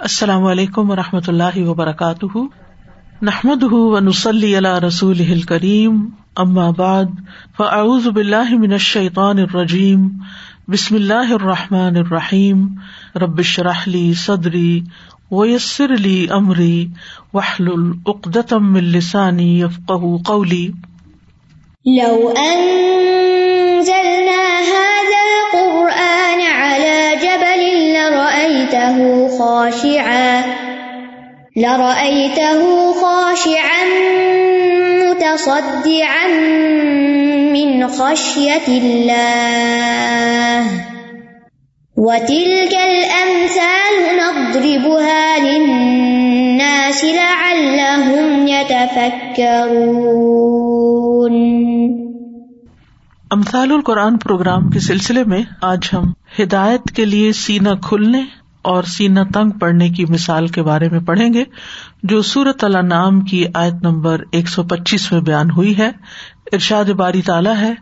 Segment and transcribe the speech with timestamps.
[0.00, 2.38] السلام علیکم و رحمۃ اللہ وبرکاتہ۔
[3.22, 6.08] نحمد ونسلی علیہ رسول کریم
[6.76, 7.04] بعد،
[7.56, 10.08] فاعوذ باللہ من الشیطان الرجیم،
[10.68, 12.66] بسم اللہ الرحمٰن الرحیم۔
[13.16, 14.80] ربش رحلی صدری
[15.30, 16.86] ویسر علی عمری
[17.34, 19.92] وحل العقدم السانی یفق
[20.26, 20.70] قولی۔
[21.84, 30.40] لو انزلنا هذا القرآن على جبل لرأيته خاشعا.
[31.56, 33.84] لرأيته خاشعا
[35.04, 36.28] متصدعا
[37.52, 40.62] من خشية الله.
[41.96, 49.56] وتلك الأمثال نضربها للناس لعلهم يتفكرون.
[53.30, 59.22] امثال القرآن پروگرام کے سلسلے میں آج ہم ہدایت کے لیے سینہ کھلنے اور سینا
[59.34, 61.44] تنگ پڑنے کی مثال کے بارے میں پڑھیں گے،
[62.02, 65.90] جو سورت اللہ نام کی آیت نمبر ایک سو پچیس میں بیان ہوئی ہے۔
[66.52, 67.72] ارشاد باری تعالیٰ ہے۔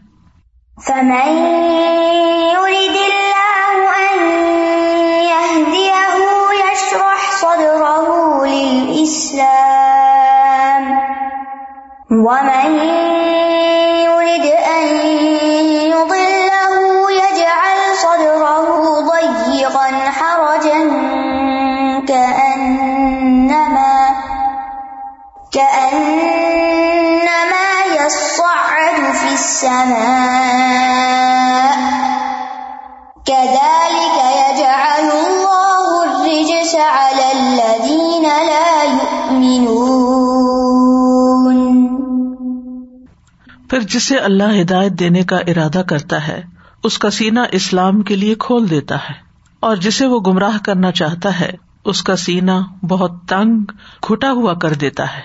[43.70, 46.42] پھر جسے اللہ ہدایت دینے کا ارادہ کرتا ہے،
[46.82, 49.14] اس کا سینا اسلام کے لیے کھول دیتا ہے،
[49.60, 53.64] اور جسے وہ گمراہ کرنا چاہتا ہے اس کا سینا بہت تنگ
[54.02, 55.22] کھٹا ہوا کر دیتا ہے۔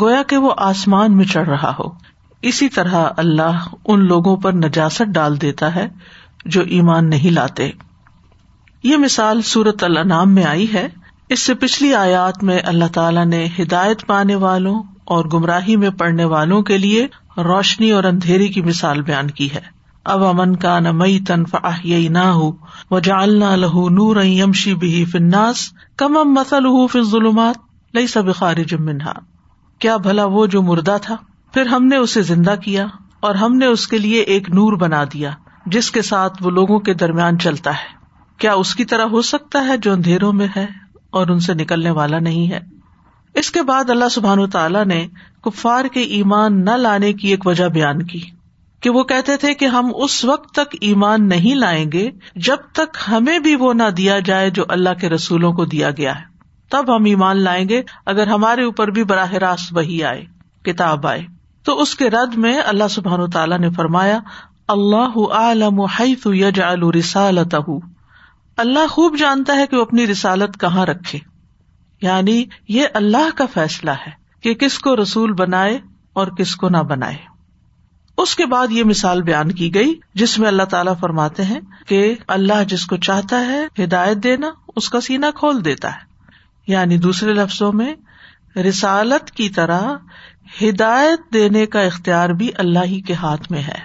[0.00, 1.84] گویا کہ وہ آسمان میں چڑھ رہا ہو۔
[2.42, 5.88] اسی طرح اللہ ان لوگوں پر نجاست ڈال دیتا ہے
[6.44, 7.70] جو ایمان نہیں لاتے۔
[8.82, 10.88] یہ مثال سورت اللہ میں آئی ہے۔
[11.28, 16.24] اس سے پچھلی آیات میں اللہ تعالیٰ نے ہدایت پانے والوں اور گمراہی میں پڑنے
[16.24, 17.06] والوں کے لیے
[17.36, 21.56] روشنی اور اندھیری کی مثال بیان کی ہے۔ اب امن کا نئی تنف
[22.10, 22.52] نہ ہو
[22.90, 27.54] و جالنا لہو نور یمشی بھی فناس کم ام مسل فی ظلمات
[27.94, 29.12] لئی سب خارج منہا
[29.78, 31.16] کیا بھلا وہ جو مردہ تھا؟
[31.52, 32.86] پھر ہم نے اسے زندہ کیا
[33.20, 35.30] اور ہم نے اس کے لیے ایک نور بنا دیا
[35.66, 37.96] جس کے ساتھ وہ لوگوں کے درمیان چلتا ہے۔
[38.38, 40.66] کیا اس کی طرح ہو سکتا ہے جو اندھیروں میں ہے
[41.10, 42.60] اور ان سے نکلنے والا نہیں ہے؟
[43.34, 45.06] اس کے بعد اللہ سبحان تعالیٰ نے
[45.44, 48.39] کفار کے ایمان نہ لانے کی ایک وجہ بیان کی۔
[48.80, 52.96] کہ وہ کہتے تھے کہ ہم اس وقت تک ایمان نہیں لائیں گے جب تک
[53.08, 56.24] ہمیں بھی وہ نہ دیا جائے جو اللہ کے رسولوں کو دیا گیا ہے۔
[56.70, 60.24] تب ہم ایمان لائیں گے اگر ہمارے اوپر بھی براہ راست وہی آئے،
[60.64, 61.22] کتاب آئے۔
[61.64, 64.18] تو اس کے رد میں اللہ سبحان تعالیٰ نے فرمایا،
[64.68, 65.80] اللہ عالم
[66.24, 66.60] یج
[66.98, 67.54] رسالت
[68.56, 71.18] اللہ خوب جانتا ہے کہ وہ اپنی رسالت کہاں رکھے۔
[72.02, 75.78] یعنی یہ اللہ کا فیصلہ ہے کہ کس کو رسول بنائے
[76.12, 77.39] اور کس کو نہ بنائے۔
[78.20, 82.14] اس کے بعد یہ مثال بیان کی گئی جس میں اللہ تعالیٰ فرماتے ہیں کہ
[82.28, 86.00] اللہ جس کو چاہتا ہے ہدایت دینا، اس کا سینا کھول دیتا ہے۔
[86.66, 87.94] یعنی دوسرے لفظوں میں،
[88.58, 89.80] رسالت کی طرح
[90.62, 93.78] ہدایت دینے کا اختیار بھی اللہ ہی کے ہاتھ میں ہے۔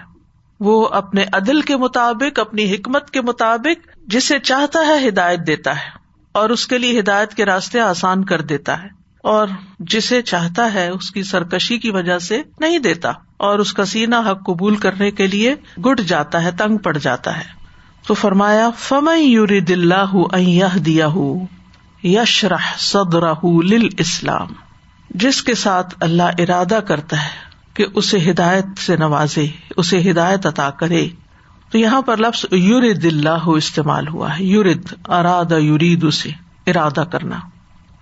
[0.59, 5.89] وہ اپنے عدل کے مطابق، اپنی حکمت کے مطابق جسے چاہتا ہے ہدایت دیتا ہے
[6.31, 8.87] اور اس کے لیے ہدایت کے راستے آسان کر دیتا ہے
[9.23, 9.47] اور
[9.79, 14.19] جسے چاہتا ہے اس کی سرکشی کی وجہ سے نہیں دیتا۔ اور اس کا سینا
[14.19, 17.65] حق قبول کرنے کے لیے گٹ جاتا ہے، تنگ پڑ جاتا ہے۔
[18.07, 21.45] تو فرمایا فم یوری دلہ دیا ہوں
[22.03, 23.23] یش رح صدر
[23.97, 24.47] اسلام
[25.09, 27.29] جس کے ساتھ اللہ ارادہ کرتا ہے
[27.73, 29.47] کہ اسے ہدایت سے نوازے،
[29.77, 31.07] اسے ہدایت عطا کرے۔
[31.71, 36.29] تو یہاں پر لفظ یورد اللہ استعمال ہوا ہے۔ یورد اراد یورید اسے،
[36.67, 37.39] ارادہ کرنا۔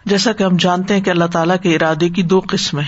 [0.05, 2.85] جیسا کہ ہم جانتے ہیں کہ اللہ تعالیٰ کے ارادے کی دو قسمیں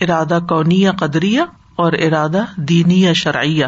[0.00, 1.40] ارادہ کونیا قدریہ۔
[1.76, 3.66] اور ارادہ دینی یا شرعیہ۔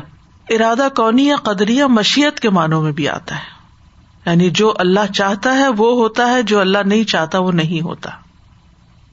[0.51, 3.57] ارادہ کونی یا قدریہ مشیت کے معنوں میں بھی آتا ہے۔
[4.27, 8.11] یعنی جو اللہ چاہتا ہے وہ ہوتا ہے، جو اللہ نہیں چاہتا وہ نہیں ہوتا۔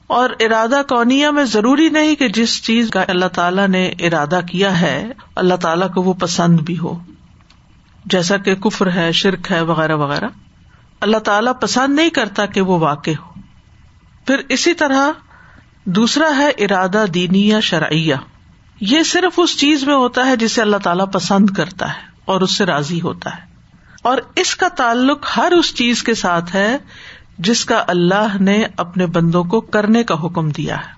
[0.06, 4.80] اور ارادہ کونیا میں ضروری نہیں کہ جس چیز کا اللہ تعالیٰ نے ارادہ کیا
[4.80, 6.98] ہے، اللہ تعالیٰ کو وہ پسند بھی ہو۔
[8.04, 10.28] جیسا کہ کفر ہے، شرک ہے، وغیرہ وغیرہ۔
[11.00, 13.40] اللہ تعالیٰ پسند نہیں کرتا کہ وہ واقع ہو۔
[14.26, 15.08] پھر اسی طرح
[15.84, 18.14] دوسرا ہے ارادہ دینی یا شرعیہ۔
[18.80, 22.56] یہ صرف اس چیز میں ہوتا ہے جسے اللہ تعالیٰ پسند کرتا ہے اور اس
[22.56, 23.40] سے راضی ہوتا ہے۔
[24.02, 26.76] اور اس کا تعلق ہر اس چیز کے ساتھ ہے
[27.38, 30.92] جس کا اللہ نے اپنے بندوں کو کرنے کا حکم دیا ہے۔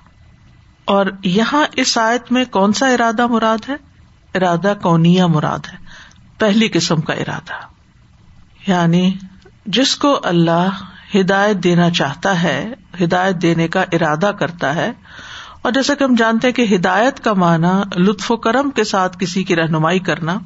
[0.85, 3.77] اور یہاں اس آیت میں کون سا ارادہ مراد ہے؟
[4.35, 5.79] ارادہ کونیا مراد ہے،
[6.39, 7.53] پہلی قسم کا ارادہ۔
[8.71, 9.15] یعنی
[9.67, 10.69] جس کو اللہ
[11.17, 12.73] ہدایت دینا چاہتا ہے،
[13.05, 14.93] ہدایت دینے کا ارادہ کرتا ہے
[15.67, 19.19] اور جیسا کہ ہم جانتے ہیں کہ ہدایت کا معنی لطف و کرم کے ساتھ
[19.21, 20.39] کسی کی رہنمائی کرنا،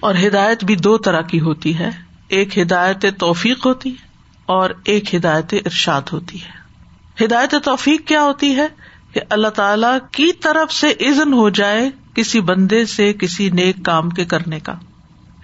[0.00, 1.90] اور ہدایت بھی دو طرح کی ہوتی ہے،
[2.28, 4.06] ایک ہدایت توفیق ہوتی ہے
[4.46, 6.50] اور ایک ہدایت ارشاد ہوتی ہے۔
[7.24, 8.66] ہدایت توفیق کیا ہوتی ہے؟
[9.12, 14.10] کہ اللہ تعالی کی طرف سے عزن ہو جائے کسی بندے سے کسی نیک کام
[14.10, 14.74] کے کرنے کا۔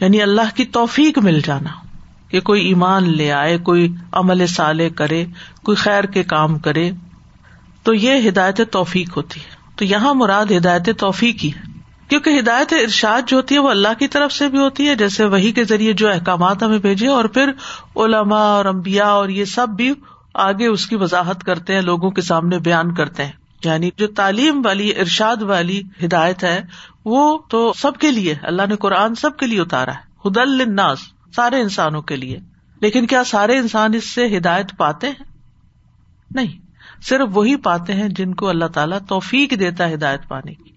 [0.01, 1.71] یعنی اللہ کی توفیق مل جانا،
[2.29, 5.25] کہ کوئی ایمان لے آئے، کوئی عمل سالے کرے،
[5.63, 6.91] کوئی خیر کے کام کرے۔
[7.85, 11.61] تو یہ ہدایت توفیق ہوتی ہے۔ تو یہاں مراد ہدایت توفیق ہی ہے۔
[12.09, 15.25] کیونکہ ہدایت ارشاد جو ہوتی ہے وہ اللہ کی طرف سے بھی ہوتی ہے، جیسے
[15.25, 17.51] وہی کے ذریعے جو احکامات ہمیں بھیجے، اور پھر
[17.97, 19.93] علما اور امبیا اور یہ سب بھی
[20.35, 23.33] آگے اس کی وضاحت کرتے ہیں، لوگوں کے سامنے بیان کرتے ہیں۔
[23.65, 26.63] یعنی جو تعلیم والی، ارشاد والی ہدایت ہے،
[27.05, 30.99] وہ تو سب کے لیے، اللہ نے قرآن سب کے لیے اتارا ہے۔ ہد الناس
[31.37, 32.39] سارے انسانوں کے لیے۔
[32.81, 35.25] لیکن کیا سارے انسان اس سے ہدایت پاتے ہیں؟
[36.35, 36.64] نہیں۔
[37.09, 40.71] صرف وہی پاتے ہیں جن کو اللہ تعالیٰ توفیق دیتا ہے ہدایت پانے کی۔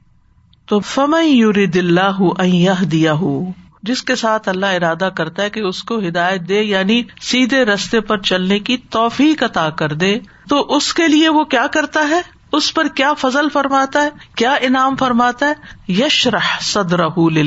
[0.66, 3.52] تو فم یور دلہ دیا ہو
[3.84, 8.02] جس کے ساتھ اللہ ارادہ کرتا ہے کہ اس کو ہدایت دے یعنی سیدھے رستے
[8.02, 10.20] پر چلنے کی توفیق عطا کر دے،
[10.50, 12.22] تو اس کے لیے وہ کیا کرتا ہے؟
[12.52, 15.54] اس پر کیا فضل فرماتا ہے؟ کیا انعام فرماتا ہے؟
[15.94, 17.00] یش رح صدر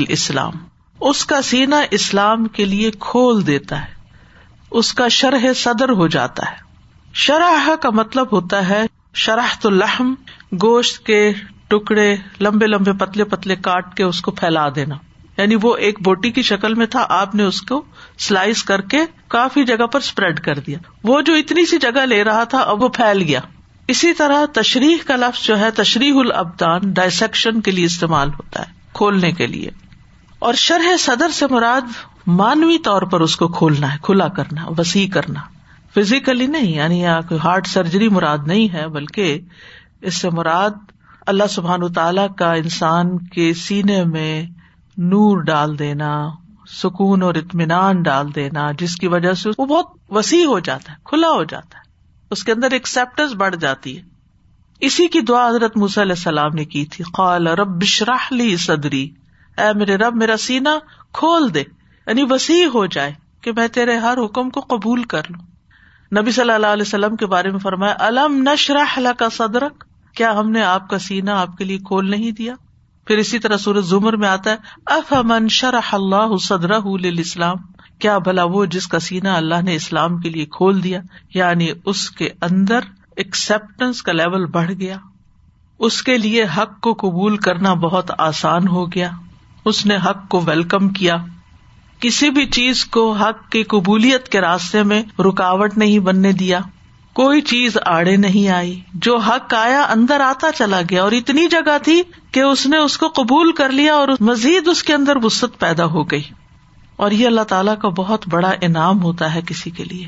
[0.09, 0.51] اسلام
[0.99, 3.93] اس کا سینا اسلام کے لیے کھول دیتا ہے۔
[4.71, 6.70] اس کا شرح صدر ہو جاتا ہے۔
[7.13, 8.81] شرح کا مطلب ہوتا ہے
[9.13, 10.13] شرح تو لحم
[10.53, 11.33] گوشت کے
[11.67, 14.95] ٹکڑے لمبے لمبے پتلے پتلے کاٹ کے اس کو پھیلا دینا۔
[15.37, 17.81] یعنی وہ ایک بوٹی کی شکل میں تھا، آپ نے اس کو
[18.19, 18.97] سلائس کر کے
[19.27, 22.83] کافی جگہ پر اسپریڈ کر دیا۔ وہ جو اتنی سی جگہ لے رہا تھا، اب
[22.83, 23.39] وہ پھیل گیا۔
[23.87, 28.73] اسی طرح تشریح کا لفظ جو ہے، تشریح الابدان، ڈائسیکشن کے لیے استعمال ہوتا ہے،
[28.93, 29.69] کھولنے کے لیے۔
[30.39, 31.81] اور شرح صدر سے مراد
[32.27, 35.39] مانوی طور پر اس کو کھولنا ہے، کھلا کرنا، وسیع کرنا۔
[35.95, 39.39] فزیکلی نہیں یعنی یہاں کوئی ہارٹ سرجری مراد نہیں ہے، بلکہ
[40.01, 40.91] اس سے مراد
[41.27, 44.43] اللہ سبحان تعالی کا انسان کے سینے میں
[44.97, 46.29] نور ڈال دینا،
[46.67, 50.97] سکون اور اطمینان ڈال دینا، جس کی وجہ سے وہ بہت وسیع ہو جاتا ہے،
[51.05, 51.89] کھلا ہو جاتا ہے،
[52.31, 54.03] اس کے اندر ایکسپٹینس بڑھ جاتی ہے۔
[54.79, 59.09] اسی کی دعا حضرت علیہ السلام نے کی تھی، قال رب بشراہ لی صدری،
[59.57, 60.77] اے میرے رب، میرا سینا
[61.13, 61.63] کھول دے
[62.07, 65.50] یعنی وسیع ہو جائے کہ میں تیرے ہر حکم کو قبول کر لوں۔
[66.11, 69.83] نبی صلی اللہ علیہ وسلم کے بارے میں فرمایا، الم نشرح کا صدرک؟
[70.15, 72.53] کیا ہم نے آپ کا سینا آپ کے لیے کھول نہیں دیا؟
[73.07, 74.55] پھر اسی طرح سورج زمر میں آتا ہے
[74.85, 76.71] اف امن شرح اللہ صدر
[77.19, 77.57] اسلام
[77.99, 81.01] کیا بھلا وہ جس کا سینا اللہ نے اسلام کے لیے کھول دیا
[81.33, 82.79] یعنی اس کے اندر
[83.15, 84.97] ایکسپٹینس کا لیول بڑھ گیا،
[85.79, 89.09] اس کے لیے حق کو قبول کرنا بہت آسان ہو گیا،
[89.65, 91.17] اس نے حق کو ویلکم کیا۔
[92.01, 96.59] کسی بھی چیز کو حق کی قبولیت کے راستے میں رکاوٹ نہیں بننے دیا۔
[97.13, 101.77] کوئی چیز آڑے نہیں آئی۔ جو حق آیا اندر آتا چلا گیا اور اتنی جگہ
[101.83, 102.01] تھی
[102.31, 105.85] کہ اس نے اس کو قبول کر لیا اور مزید اس کے اندر وسط پیدا
[105.85, 106.23] ہو گئی۔
[106.95, 110.07] اور یہ اللہ تعالیٰ کا بہت بڑا انعام ہوتا ہے کسی کے لیے۔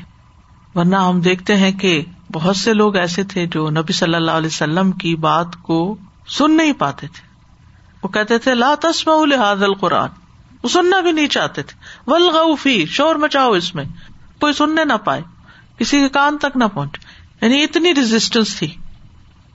[0.74, 4.46] ورنہ ہم دیکھتے ہیں کہ بہت سے لوگ ایسے تھے جو نبی صلی اللہ علیہ
[4.46, 5.96] وسلم کی بات کو
[6.28, 7.28] سن نہیں پاتے تھے۔
[8.02, 10.23] وہ کہتے تھے، لا تسما الحاظ القرآن۔
[10.64, 11.78] وہ سننا بھی نہیں چاہتے تھے۔
[12.10, 13.84] ولغفی شور مچاؤ اس میں۔
[14.40, 15.22] کوئی سننے نہ پائے۔
[15.78, 16.90] کسی کے کان تک نہ پہنچ
[17.42, 18.68] یعنی اتنی ریزسٹینس تھی۔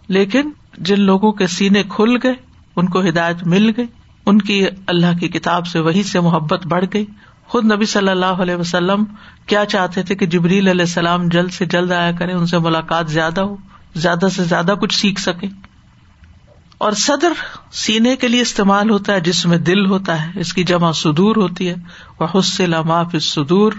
[0.08, 2.34] لیکن جن لوگوں کے سینے کھل گئے،
[2.76, 3.86] ان کو ہدایت مل گئی۔
[4.26, 7.06] ان کی اللہ کی کتاب سے وہی سے محبت بڑھ گئی۔
[7.48, 9.04] خود نبی صلی اللہ علیہ وسلم
[9.46, 13.10] کیا چاہتے تھے کہ جبریل علیہ السلام جلد سے جلد آیا کرے، ان سے ملاقات
[13.10, 13.56] زیادہ ہو،
[13.96, 15.48] زیادہ سے زیادہ کچھ سیکھ سکے۔
[16.80, 17.34] اور صدر
[17.72, 21.36] سینے کے لیے استعمال ہوتا ہے، جس میں دل ہوتا ہے، اس کی جمع سدور
[21.36, 21.76] ہوتی ہے۔
[22.20, 23.74] وہ حسل معاف سدور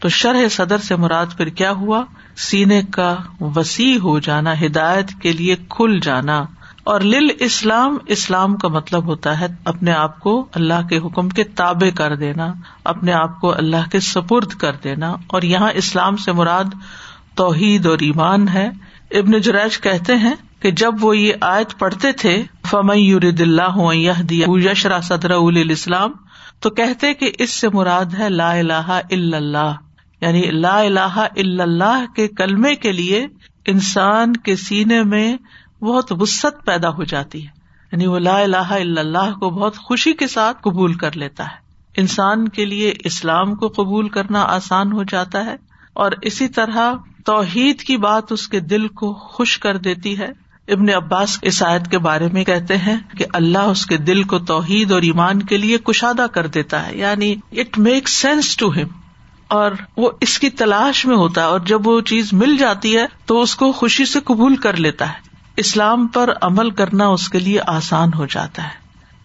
[0.00, 2.04] تو شرح صدر سے مراد پھر کیا ہوا؟
[2.36, 6.44] سینے کا وسیع ہو جانا، ہدایت کے لیے کھل جانا۔
[6.84, 11.44] اور لل اسلام اسلام کا مطلب ہوتا ہے اپنے آپ کو اللہ کے حکم کے
[11.44, 12.52] تابے کر دینا،
[12.84, 16.64] اپنے آپ کو اللہ کے سپرد کر دینا۔ اور یہاں اسلام سے مراد
[17.34, 18.70] توحید اور ایمان ہے۔
[19.10, 25.00] ابن جریج کہتے ہیں کہ جب وہ یہ آیت پڑھتے تھے فمئی اللہ دیا یشرا
[25.00, 26.12] صدر اسلام
[26.60, 29.72] تو کہتے کہ اس سے مراد ہے لا الہ الا اللہ
[30.20, 33.26] یعنی لا الہ الا اللہ کے کلمے کے لیے
[33.66, 35.36] انسان کے سینے میں
[35.82, 37.50] بہت وسط پیدا ہو جاتی ہے۔
[37.92, 41.56] یعنی وہ لا الہ الا اللہ کو بہت خوشی کے ساتھ قبول کر لیتا ہے۔
[41.96, 45.56] انسان کے لیے اسلام کو قبول کرنا آسان ہو جاتا ہے
[45.92, 46.92] اور اسی طرح
[47.24, 51.90] توحید کی بات اس کے دل کو خوش کر دیتی ہے۔ ابن عباس اس آیت
[51.90, 55.56] کے بارے میں کہتے ہیں کہ اللہ اس کے دل کو توحید اور ایمان کے
[55.56, 58.96] لیے کشادہ کر دیتا ہے یعنی اٹ میک سینس ٹو ہم
[59.48, 63.06] اور وہ اس کی تلاش میں ہوتا ہے، اور جب وہ چیز مل جاتی ہے
[63.26, 67.38] تو اس کو خوشی سے قبول کر لیتا ہے۔ اسلام پر عمل کرنا اس کے
[67.38, 68.76] لیے آسان ہو جاتا ہے۔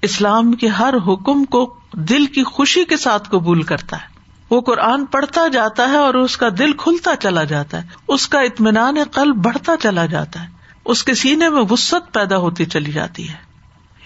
[0.02, 4.12] اسلام کے ہر حکم کو دل کی خوشی کے ساتھ قبول کرتا ہے۔
[4.50, 8.40] وہ قرآن پڑھتا جاتا ہے اور اس کا دل کھلتا چلا جاتا ہے۔ اس کا
[8.40, 10.53] اطمینان قلب بڑھتا چلا جاتا ہے۔
[10.86, 13.34] اس کے سینے میں وسط پیدا ہوتی چلی جاتی ہے۔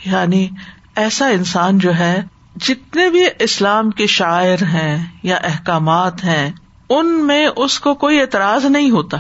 [0.06, 0.48] یعنی
[0.96, 2.24] ایسا انسان جو ہے،
[2.56, 6.52] جتنے بھی اسلام کے شاعر ہیں یا احکامات ہیں،
[6.90, 9.18] ان میں اس کو کوئی اعتراض نہیں ہوتا۔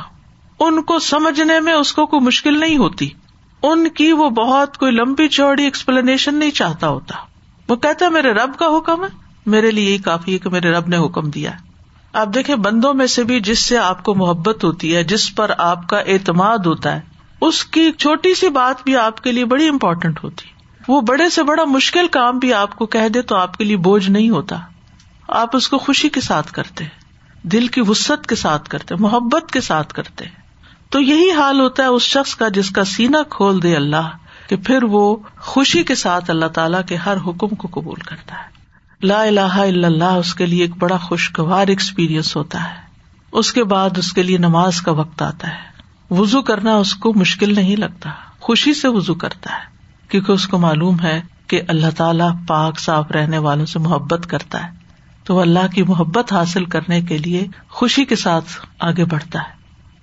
[0.59, 3.09] ان کو سمجھنے میں اس کو کوئی مشکل نہیں ہوتی۔
[3.63, 7.15] ان کی وہ بہت کوئی لمبی چوڑی ایکسپلینیشن نہیں چاہتا ہوتا۔
[7.69, 9.09] وہ کہتا میرے رب کا حکم ہے۔
[9.45, 11.51] میرے لیے یہی کافی ہے کہ میرے رب نے حکم دیا
[12.13, 15.51] آپ دیکھیں، بندوں میں سے بھی جس سے آپ کو محبت ہوتی ہے، جس پر
[15.57, 19.67] آپ کا اعتماد ہوتا ہے اس کی چھوٹی سی بات بھی آپ کے لیے بڑی
[19.67, 20.45] امپورٹینٹ ہوتی۔
[20.87, 23.77] وہ بڑے سے بڑا مشکل کام بھی آپ کو کہہ دے تو آپ کے لیے
[23.77, 24.55] بوجھ نہیں ہوتا۔
[25.27, 26.85] آپ اس کو خوشی کے ساتھ کرتے،
[27.43, 30.25] دل کی وسط کے ساتھ کرتے، محبت کے ساتھ کرتے۔
[30.89, 34.09] تو یہی حال ہوتا ہے اس شخص کا جس کا سینا کھول دے اللہ
[34.47, 38.57] کہ پھر وہ خوشی کے ساتھ اللہ تعالی کے ہر حکم کو قبول کرتا ہے۔
[39.07, 42.81] لا الہ الا اللہ، اس کے لیے ایک بڑا خوشگوار ایکسپیرئنس ہوتا ہے۔
[43.31, 45.76] اس کے بعد اس کے لیے نماز کا وقت آتا ہے۔
[46.11, 48.09] وزو کرنا اس کو مشکل نہیں لگتا،
[48.39, 49.77] خوشی سے وزو کرتا ہے،
[50.09, 54.63] کیونکہ اس کو معلوم ہے کہ اللہ تعالیٰ پاک صاف رہنے والوں سے محبت کرتا
[54.63, 54.77] ہے۔
[55.23, 58.45] تو وہ اللہ کی محبت حاصل کرنے کے لیے خوشی کے ساتھ
[58.79, 59.57] آگے بڑھتا ہے۔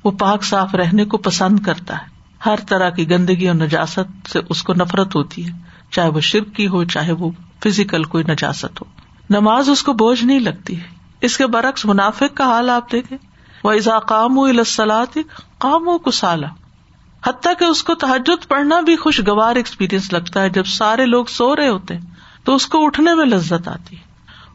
[0.04, 2.06] وہ پاک صاف رہنے کو پسند کرتا ہے۔
[2.46, 5.52] ہر طرح کی گندگی اور نجاست سے اس کو نفرت ہوتی ہے،
[5.90, 7.30] چاہے وہ شرک کی ہو، چاہے وہ
[7.64, 8.84] فزیکل کوئی نجاست ہو۔
[9.30, 10.80] نماز اس کو بوجھ نہیں لگتی
[11.20, 13.18] اس کے برعکس منافق کا حال آپ دیکھیں۔
[13.64, 15.18] وہ ایزا کام السلاط
[15.58, 16.46] کام و کسالا
[17.26, 21.56] حتیٰ کہ اس کو تحجد پڑھنا بھی خوشگوار ایکسپیرئنس لگتا ہے۔ جب سارے لوگ سو
[21.56, 21.94] رہے ہوتے
[22.44, 23.96] تو اس کو اٹھنے میں لذت آتی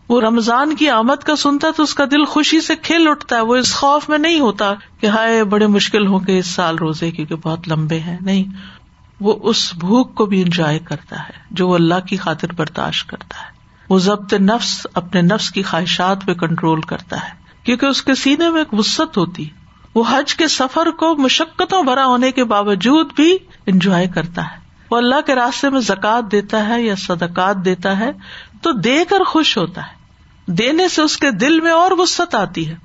[0.09, 3.41] وہ رمضان کی آمد کا سنتا تو اس کا دل خوشی سے کھیل اٹھتا ہے۔
[3.41, 7.11] وہ اس خوف میں نہیں ہوتا کہ ہائے بڑے مشکل ہوں گے اس سال روزے
[7.11, 8.43] کیونکہ بہت لمبے ہیں۔ نہیں،
[9.19, 13.41] وہ اس بھوک کو بھی انجوائے کرتا ہے جو وہ اللہ کی خاطر برداشت کرتا
[13.41, 13.51] ہے۔
[13.89, 18.49] وہ ضبط نفس اپنے نفس کی خواہشات پہ کنٹرول کرتا ہے۔ کیونکہ اس کے سینے
[18.49, 19.49] میں ایک وسط ہوتی۔
[19.95, 24.59] وہ حج کے سفر کو مشقتوں بھرا ہونے کے باوجود بھی انجوائے کرتا ہے۔
[24.91, 28.11] وہ اللہ کے راستے میں زکات دیتا ہے یا صدقات دیتا ہے
[28.61, 29.99] تو دے کر خوش ہوتا ہے۔
[30.51, 32.75] دینے سے اس کے دل میں اور وسط آتی ہے۔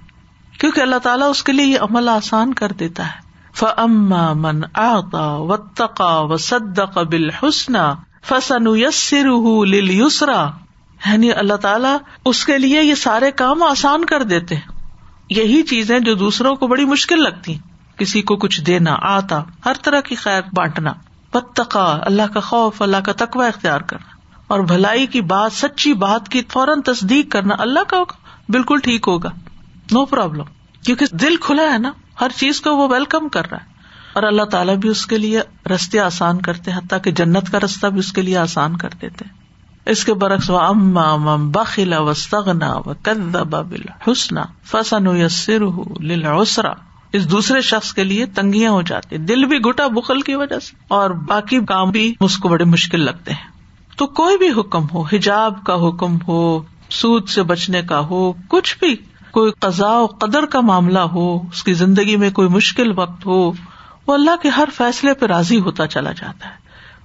[0.61, 5.37] کیونکہ اللہ تعالیٰ اس کے لیے یہ عمل آسان کر دیتا ہے۔ فما من آتا
[5.37, 7.73] و تقا و صد قبل حسن
[8.25, 9.27] فسن یسر
[9.75, 10.51] یسرا
[11.07, 14.55] یعنی اللہ تعالیٰ اس کے لیے یہ سارے کام آسان کر دیتے
[15.31, 17.59] یہی چیزیں جو دوسروں کو بڑی مشکل لگتی
[17.97, 20.93] کسی کو کچھ دینا، آتا، ہر طرح کی خیر بانٹنا۔
[21.33, 26.29] بتقا اللہ کا خوف، اللہ کا تقوی اختیار کرنا۔ اور بھلائی کی بات، سچی بات
[26.29, 28.03] کی فوراً تصدیق کرنا اللہ کا
[28.49, 29.29] بالکل ٹھیک ہوگا۔
[29.93, 30.45] No problem.
[30.85, 33.75] کیونکہ دل کھلا ہے نا، ہر چیز کو وہ ویلکم کر رہا ہے۔
[34.13, 35.41] اور اللہ تعالیٰ بھی اس کے لیے
[35.75, 39.44] رستے آسان کرتے حتیٰ کہ جنت کا رستہ بھی اس کے لیے آسان کر دیتے
[39.87, 42.93] اس کے برعکس و اما بخلا و سگنا و
[44.07, 45.05] حسنا فسن
[46.01, 46.73] لسرا
[47.13, 50.77] اس دوسرے شخص کے لیے تنگیاں ہو جاتی دل بھی گٹا بخل کی وجہ سے
[50.89, 53.49] اور باقی کام بھی اس کو بڑے مشکل لگتے ہیں۔
[53.97, 58.77] تو کوئی بھی حکم ہو، حجاب کا حکم ہو، سود سے بچنے کا ہو، کچھ
[58.79, 58.97] بھی
[59.31, 63.53] کوئی قزا و قدر کا معاملہ ہو، اس کی زندگی میں کوئی مشکل وقت ہو،
[64.07, 66.55] وہ اللہ کے ہر فیصلے پہ راضی ہوتا چلا جاتا ہے۔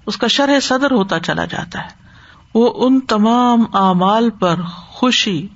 [0.05, 2.09] اس کا شرح صدر ہوتا چلا جاتا ہے۔
[2.56, 5.48] وہ ان تمام اعمال پر خوشی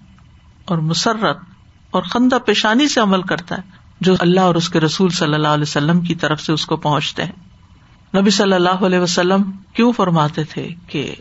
[0.65, 1.37] اور مسرت
[1.91, 3.61] اور خندہ پیشانی سے عمل کرتا ہے،
[4.01, 6.77] جو اللہ اور اس کے رسول صلی اللہ علیہ وسلم کی طرف سے اس کو
[6.77, 7.41] پہنچتے ہیں۔
[8.13, 11.15] نبی صلی اللہ علیہ وسلم کیوں فرماتے تھے کہ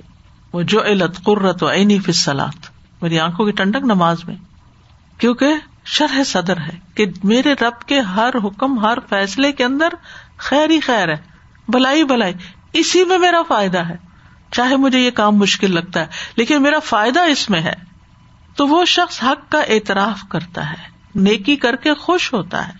[0.52, 2.70] وہ جو علت قرت و عینی فصلات
[3.02, 4.36] میری آنکھوں کی ٹنڈک نماز میں،
[5.18, 9.94] کیونکہ شرح صدر ہے کہ میرے رب کے ہر حکم، ہر فیصلے کے اندر
[10.36, 11.16] خیر ہی خیر ہے
[11.68, 12.32] بلائی بلائی
[12.72, 13.96] اسی میں میرا فائدہ ہے۔
[14.52, 16.06] چاہے مجھے یہ کام مشکل لگتا ہے،
[16.36, 17.92] لیکن میرا فائدہ اس میں ہے۔
[18.56, 22.72] تو وہ شخص حق کا اعتراف کرتا ہے، نیکی کر کے خوش ہوتا ہے۔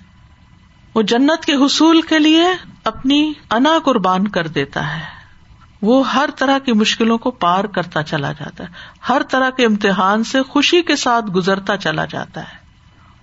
[0.95, 2.45] وہ جنت کے حصول کے لیے
[2.85, 5.23] اپنی انا قربان کر دیتا ہے۔
[5.83, 8.69] وہ ہر طرح کی مشکلوں کو پار کرتا چلا جاتا ہے۔
[9.09, 12.63] ہر طرح کے امتحان سے خوشی کے ساتھ گزرتا چلا جاتا ہے۔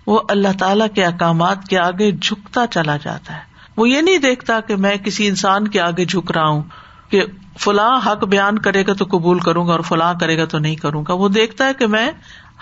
[0.07, 3.41] وہ اللہ تعالی کے احکامات کے آگے جھکتا چلا جاتا ہے۔
[3.77, 6.63] وہ یہ نہیں دیکھتا کہ میں کسی انسان کے آگے جھک رہا ہوں
[7.09, 7.23] کہ
[7.59, 10.75] فلاں حق بیان کرے گا تو قبول کروں گا اور فلاں کرے گا تو نہیں
[10.75, 12.11] کروں گا وہ دیکھتا ہے کہ میں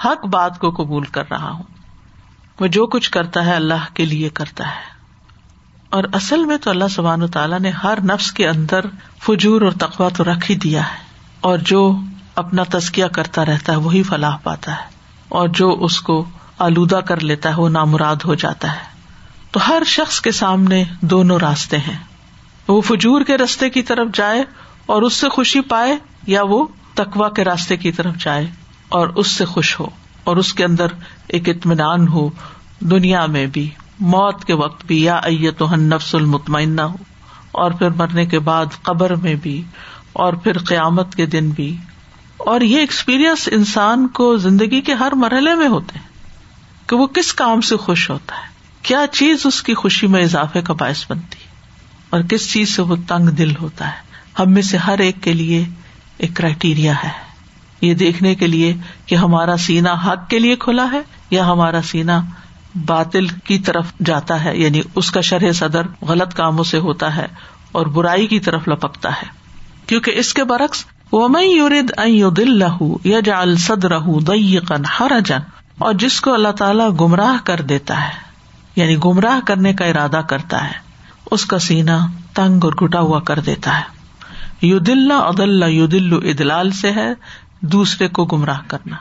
[0.06, 1.64] حق بات کو قبول کر رہا ہوں۔
[2.60, 4.98] وہ جو کچھ کرتا ہے اللہ کے لیے کرتا ہے۔
[5.90, 8.80] اور اصل میں تو اللہ سبحان و تعالیٰ نے ہر نفس کے اندر
[9.24, 10.98] فجور اور تقوا تو رکھ ہی دیا ہے۔
[11.40, 12.00] اور جو
[12.36, 14.84] اپنا تزکیہ کرتا رہتا ہے وہی فلاح پاتا ہے۔
[15.30, 16.26] اور جو اس کو
[16.60, 18.98] آلودہ کر لیتا ہے وہ نامراد ہو جاتا ہے۔
[19.52, 21.98] تو ہر شخص کے سامنے دونوں راستے ہیں۔
[22.68, 24.44] وہ فجور کے راستے کی طرف جائے
[24.88, 28.48] اور اس سے خوشی پائے یا وہ تقوا کے راستے کی طرف جائے
[28.90, 29.86] اور اس سے خوش ہو
[30.24, 30.88] اور اس کے اندر
[31.28, 32.30] ایک اطمینان ہو
[32.80, 36.96] دنیا میں بھی، موت کے وقت بھی، یا تو نفس المطمئنہ ہو
[37.52, 39.62] اور پھر مرنے کے بعد قبر میں بھی
[40.14, 41.76] اور پھر قیامت کے دن بھی۔
[42.38, 46.08] اور یہ ایکسپیرئنس انسان کو زندگی کے ہر مرحلے میں ہوتے ہیں
[46.90, 48.48] کہ وہ کس کام سے خوش ہوتا ہے،
[48.82, 51.52] کیا چیز اس کی خوشی میں اضافے کا باعث بنتی ہے
[52.10, 54.07] اور کس چیز سے وہ تنگ دل ہوتا ہے۔
[54.40, 55.66] ہم میں سے ہر ایک کے لیے
[56.18, 57.28] ایک کرائٹیریا ہے۔
[57.82, 58.74] یہ دیکھنے کے لیے
[59.06, 62.22] کہ ہمارا سینا حق کے لیے کھلا ہے یا ہمارا سینا
[62.86, 67.26] باطل کی طرف جاتا ہے یعنی اس کا شرح صدر غلط کاموں سے ہوتا ہے
[67.72, 69.28] اور برائی کی طرف لپکتا ہے۔
[69.88, 71.92] کیونکہ اس کے برعکس وہ میں یورد
[72.38, 75.40] دل لہو یا جا الصد رہ دن ہر جن
[75.78, 78.14] اور جس کو اللہ تعالیٰ گمراہ کر دیتا ہے
[78.76, 80.74] یعنی گمراہ کرنے کا ارادہ کرتا ہے،
[81.32, 83.97] اس کا سینا تنگ اور گٹا ہوا کر دیتا ہے۔
[84.62, 87.14] یو دل ادل یو دل ادلال سے ہے،
[87.62, 88.96] دوسرے کو گمراہ کرنا۔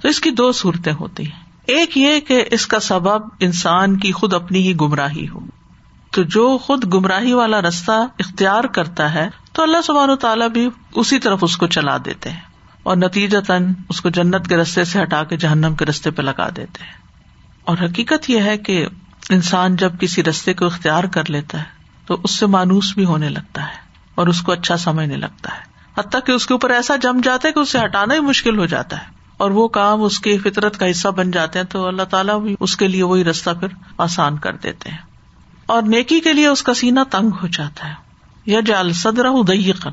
[0.00, 4.12] تو اس کی دو صورتیں ہوتی ہیں۔ ایک یہ کہ اس کا سبب انسان کی
[4.12, 5.40] خود اپنی ہی گمراہی ہو۔
[6.10, 10.68] تو جو خود گمراہی والا رستہ اختیار کرتا ہے، تو اللہ سبحانہ و تعالیٰ بھی
[10.94, 12.40] اسی طرف اس کو چلا دیتے ہیں۔
[12.82, 16.22] اور نتیجہ تن اس کو جنت کے رستے سے ہٹا کے جہنم کے رستے پہ
[16.22, 16.92] لگا دیتے ہیں۔
[17.64, 18.86] اور حقیقت یہ ہے کہ
[19.30, 21.64] انسان جب کسی رستے کو اختیار کر لیتا ہے،
[22.06, 23.87] تو اس سے مانوس بھی ہونے لگتا ہے۔
[24.18, 25.60] اور اس کو اچھا سمجھنے لگتا ہے۔
[25.98, 28.66] حتیٰ کہ اس کے اوپر ایسا جم جاتا ہے کہ اسے ہٹانا ہی مشکل ہو
[28.66, 29.04] جاتا ہے۔
[29.36, 32.56] اور وہ کام اس کی فطرت کا حصہ بن جاتے ہیں تو اللہ تعالیٰ بھی
[32.60, 34.98] اس کے لیے وہی رستہ پھر آسان کر دیتے ہیں۔
[35.66, 37.94] اور نیکی کے لیے اس کا سینا تنگ ہو جاتا ہے۔
[38.46, 39.90] یا جال صدر دئیقن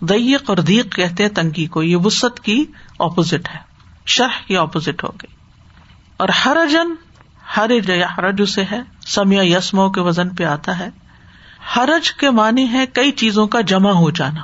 [0.00, 2.64] دئیق اور دیق کہتے ہیں تنگی کو۔ یہ وسط کی
[2.98, 3.58] اپوزٹ ہے۔
[4.06, 5.34] شہ کی اپوزٹ ہو گئی۔
[6.16, 6.94] اور ہر جن
[7.56, 10.88] ہر یا حرج اسے ہے۔ سمیا یسمو کے وزن پہ آتا ہے۔
[11.76, 14.40] حرج کے معنی ہے کئی چیزوں کا جمع ہو جانا۔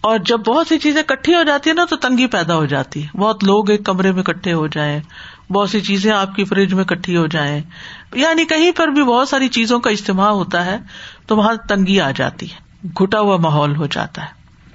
[0.00, 3.02] اور جب بہت سی چیزیں کٹھی ہو جاتی ہے نا تو تنگی پیدا ہو جاتی
[3.02, 5.00] ہے۔ بہت لوگ ایک کمرے میں کٹھے ہو جائیں،
[5.52, 7.62] بہت سی چیزیں آپ کی فریج میں کٹھی ہو جائیں۔
[8.14, 10.78] یعنی کہیں پر بھی بہت ساری چیزوں کا استعمال ہوتا ہے
[11.26, 14.28] تو وہاں تنگی آ جاتی ہے گٹا ہوا ماحول ہو جاتا ہے۔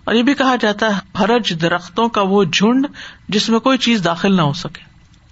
[0.03, 2.87] اور یہ بھی کہا جاتا ہے ہرج درختوں کا وہ جھنڈ
[3.29, 4.81] جس میں کوئی چیز داخل نہ ہو سکے۔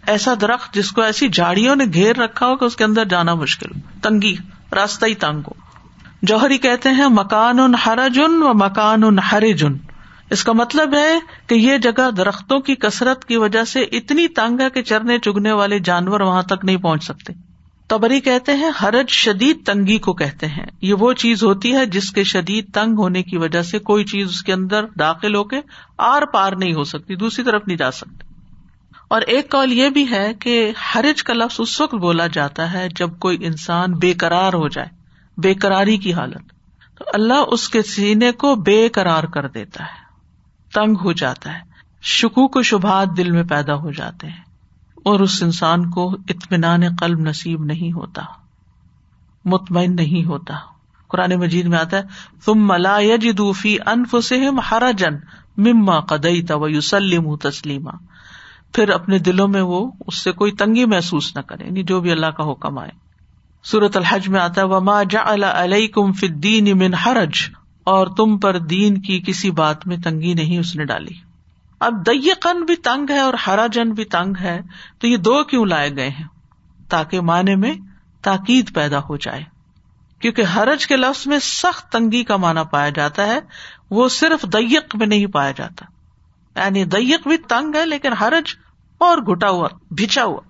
[0.07, 3.33] ایسا درخت جس کو ایسی جاڑیوں نے گھیر رکھا ہو کہ اس کے اندر جانا
[3.33, 4.35] مشکل تنگی،
[4.71, 5.66] راستہ ہی تنگ ہو۔
[6.21, 9.73] جوہری کہتے ہیں مکان ان ہر جن و مکان ان ہر جن
[10.29, 14.59] اس کا مطلب ہے کہ یہ جگہ درختوں کی کثرت کی وجہ سے اتنی تنگ
[14.59, 17.33] ہے کہ چرنے چگنے والے جانور وہاں تک نہیں پہنچ سکتے۔
[17.87, 22.11] تبری کہتے ہیں حرج شدید تنگی کو کہتے ہیں۔ یہ وہ چیز ہوتی ہے جس
[22.11, 25.57] کے شدید تنگ ہونے کی وجہ سے کوئی چیز اس کے اندر داخل ہو کے
[25.97, 28.33] آر پار نہیں ہو سکتی، دوسری طرف نہیں جا سکتی۔
[29.07, 32.87] اور ایک کال یہ بھی ہے کہ حرج کا لفظ اس وقت بولا جاتا ہے
[32.95, 34.96] جب کوئی انسان بے قرار ہو جائے۔
[35.37, 36.53] بے قراری کی حالت۔
[36.97, 40.05] تو اللہ اس کے سینے کو بے قرار کر دیتا ہے،
[40.73, 41.59] تنگ ہو جاتا ہے
[42.01, 44.43] شکو کو شبہات دل میں پیدا ہو جاتے ہیں۔
[45.05, 48.21] اور اس انسان کو اطمینان قلب نصیب نہیں ہوتا،
[49.45, 50.53] مطمئن نہیں ہوتا۔
[51.07, 52.01] قرآن مجید میں آتا ہے
[52.45, 54.35] تم ملا یجوفی انف سے
[54.71, 55.15] ہرا جن
[55.57, 57.91] مما قدئی تسلیم تسلیما۔
[58.73, 62.11] پھر اپنے دلوں میں وہ اس سے کوئی تنگی محسوس نہ کرے یعنی جو بھی
[62.11, 63.06] اللہ کا حکم آئے۔
[63.71, 65.21] سورت الحج میں آتا ہے، وما جا
[65.63, 67.49] علیہ کم فدین من حرج۔
[67.83, 71.13] اور تم پر دین کی کسی بات میں تنگی نہیں اس نے ڈالی۔
[71.79, 74.61] اب دن بھی تنگ ہے اور ہرا جن بھی تنگ ہے،
[74.99, 76.27] تو یہ دو کیوں لائے گئے ہیں؟
[76.89, 77.73] تاکہ معنی میں
[78.21, 79.43] تاکید پیدا ہو جائے۔
[80.19, 83.39] کیونکہ حرج کے لفظ میں سخت تنگی کا معنی پایا جاتا ہے،
[83.89, 85.85] وہ صرف دیق میں نہیں پایا جاتا۔
[86.59, 88.55] یعنی دیق بھی تنگ ہے، لیکن حرج
[88.97, 90.41] اور گٹا ہوا بچا ہوا۔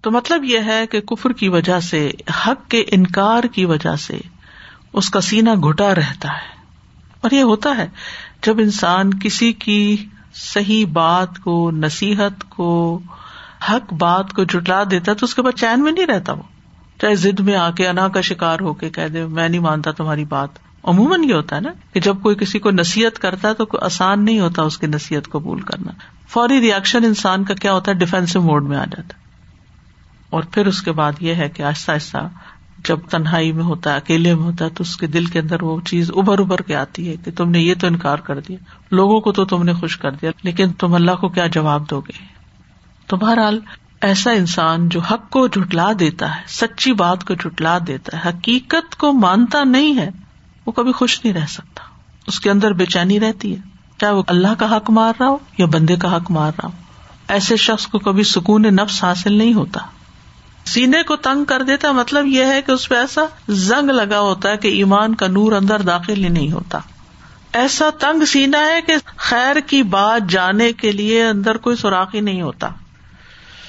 [0.00, 2.10] تو مطلب یہ ہے کہ کفر کی وجہ سے،
[2.46, 4.18] حق کے انکار کی وجہ سے
[4.92, 6.60] اس کا سینا گھٹا رہتا ہے۔
[7.20, 7.88] اور یہ ہوتا ہے
[8.42, 9.96] جب انسان کسی کی
[10.34, 13.00] صحیح بات کو، نصیحت کو،
[13.70, 16.42] حق بات کو جٹلا دیتا ہے تو اس کے بعد چین میں نہیں رہتا وہ۔
[17.00, 19.90] چاہے ضد میں آ کے انا کا شکار ہو کے کہہ دے، میں نہیں مانتا
[19.90, 20.48] تمہاری بات۔
[20.82, 23.84] عموماً یہ ہوتا ہے نا کہ جب کوئی کسی کو نصیحت کرتا ہے تو کوئی
[23.84, 25.92] آسان نہیں ہوتا اس کی نصیحت قبول کرنا۔
[26.28, 29.19] فوری ریئیکشن انسان کا کیا ہوتا ہے؟ ڈیفینسو موڈ میں آ جاتا ہے۔
[30.30, 32.28] اور پھر اس کے بعد یہ ہے کہ آہستہ آہستہ
[32.84, 35.62] جب تنہائی میں ہوتا ہے، اکیلے میں ہوتا ہے، تو اس کے دل کے اندر
[35.62, 38.56] وہ چیز ابھر ابھر کے آتی ہے کہ تم نے یہ تو انکار کر دیا۔
[38.90, 42.00] لوگوں کو تو تم نے خوش کر دیا، لیکن تم اللہ کو کیا جواب دو
[42.00, 42.24] گے؟
[43.06, 43.60] تو بہرحال
[44.00, 48.96] ایسا انسان جو حق کو جٹلا دیتا ہے، سچی بات کو جٹلا دیتا ہے، حقیقت
[48.96, 50.10] کو مانتا نہیں ہے،
[50.66, 51.82] وہ کبھی خوش نہیں رہ سکتا۔
[52.26, 53.60] اس کے اندر بے چینی رہتی ہے،
[54.00, 56.72] چاہے وہ اللہ کا حق مار رہا ہو یا بندے کا حق مار رہا ہو۔
[57.28, 59.80] ایسے شخص کو کبھی سکون نفس حاصل نہیں ہوتا۔
[60.64, 64.50] سینے کو تنگ کر دیتا مطلب یہ ہے کہ اس پہ ایسا زنگ لگا ہوتا
[64.50, 66.78] ہے کہ ایمان کا نور اندر داخل ہی نہیں ہوتا۔
[67.52, 72.20] ایسا تنگ سینا ہے کہ خیر کی بات جانے کے لیے اندر کوئی سوراخ ہی
[72.20, 72.68] نہیں ہوتا۔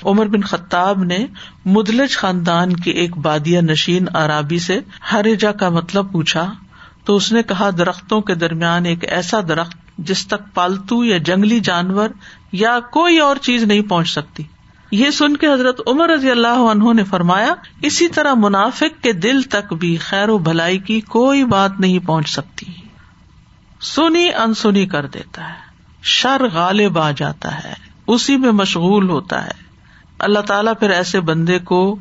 [0.04, 1.26] عمر بن خطاب نے
[1.66, 4.80] مدلج خاندان کی ایک بادیا نشین عرابی سے
[5.12, 5.26] ہر
[5.60, 6.54] کا مطلب پوچھا،
[7.06, 11.60] تو اس نے کہا، درختوں کے درمیان ایک ایسا درخت جس تک پالتو یا جنگلی
[11.60, 12.10] جانور
[12.52, 14.44] یا کوئی اور چیز نہیں pہنچ سکتی۔
[14.92, 19.42] یہ سن کے حضرت عمر رضی اللہ عنہ نے فرمایا، اسی طرح منافق کے دل
[19.42, 22.66] تک بھی خیر و بھلائی کی کوئی بات نہیں پہنچ سکتی۔
[23.82, 25.54] سنی انسنی کر دیتا ہے۔
[26.04, 27.74] شر غالب آ جاتا ہے۔
[28.08, 29.52] اسی میں مشغول ہوتا ہے۔
[30.20, 31.98] اللہ تعالیٰ پھر ایسے بندے کو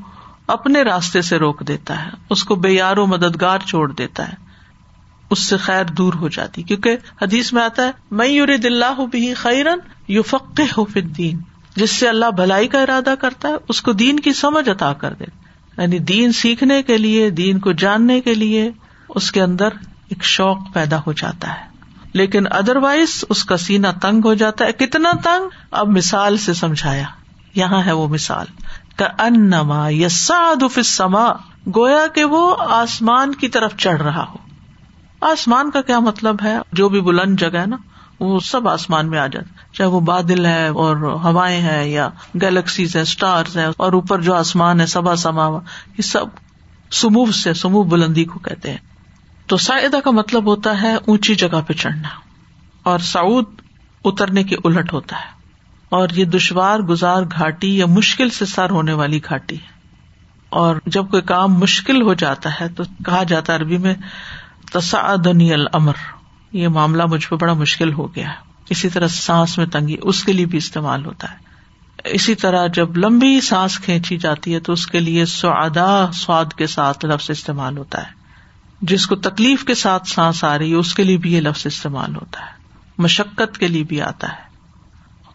[0.47, 4.35] اپنے راستے سے روک دیتا ہے۔ اس کو بے یار و مددگار چھوڑ دیتا ہے۔
[5.31, 8.49] اس سے خیر دور ہو جاتی۔ کیونکہ حدیث میں آتا ہے میں یور
[9.11, 11.39] بھی خیرن یو فق ہو فدین
[11.77, 15.13] جس سے اللہ بھلائی کا ارادہ کرتا ہے، اس کو دین کی سمجھ عطا کر
[15.13, 15.25] دے
[15.79, 18.71] یعنی دین سیکھنے کے لیے، دین کو جاننے کے لیے
[19.09, 19.69] اس کے اندر
[20.09, 21.71] ایک شوق پیدا ہو جاتا ہے۔
[22.13, 26.55] لیکن ادر وائز اس کا سینا تنگ ہو جاتا ہے۔ کتنا تنگ؟ اب مثال سے
[26.55, 27.05] سمجھایا۔
[27.55, 28.47] یہاں ہے وہ مثال۔
[28.97, 30.09] کا انما یا
[30.85, 31.33] سما
[31.77, 34.37] گویا کہ وہ آسمان کی طرف چڑھ رہا ہو۔
[35.21, 37.77] آسمان کا کیا مطلب ہے؟ جو بھی بلند جگہ ہے نا
[38.21, 42.09] وہ سب آسمان میں آ جاتا چاہے وہ بادل ہے اور ہوائیں ہیں یا
[42.41, 45.49] گیلیکسیز ہے اسٹارز ہے اور اوپر جو آسمان ہے، سبا سما
[45.99, 46.27] یہ سب
[46.91, 48.79] سمو سے سمو بلندی کو کہتے ہیں۔
[49.47, 52.09] تو سائدہ کا مطلب ہوتا ہے اونچی جگہ پہ چڑھنا،
[52.83, 53.45] اور سعود
[54.05, 55.41] اترنے کے الٹ ہوتا ہے۔
[55.89, 59.81] اور یہ دشوار، گزار، گھاٹی یا مشکل سے سر ہونے والی گھاٹی ہے۔
[60.49, 63.95] اور جب کوئی کام مشکل ہو جاتا ہے تو کہا جاتا ہے عربی میں
[64.73, 65.93] تصادنی الامر۔
[66.53, 68.35] یہ معاملہ مجھ پہ بڑا مشکل ہو گیا ہے۔
[68.71, 71.37] اسی طرح سانس میں تنگی اس کے لیے بھی استعمال ہوتا ہے۔
[72.05, 76.67] اسی طرح جب لمبی سانس کھینچی جاتی ہے تو اس کے لیے سعدا سواد کے
[76.67, 78.13] ساتھ لفظ استعمال ہوتا ہے۔
[78.83, 81.67] جس کو تکلیف کے ساتھ سانس آ رہی ہے، اس کے لیے بھی یہ لفظ
[81.67, 82.53] استعمال ہوتا ہے۔
[82.99, 84.51] مشقت کے لیے بھی آتا ہے۔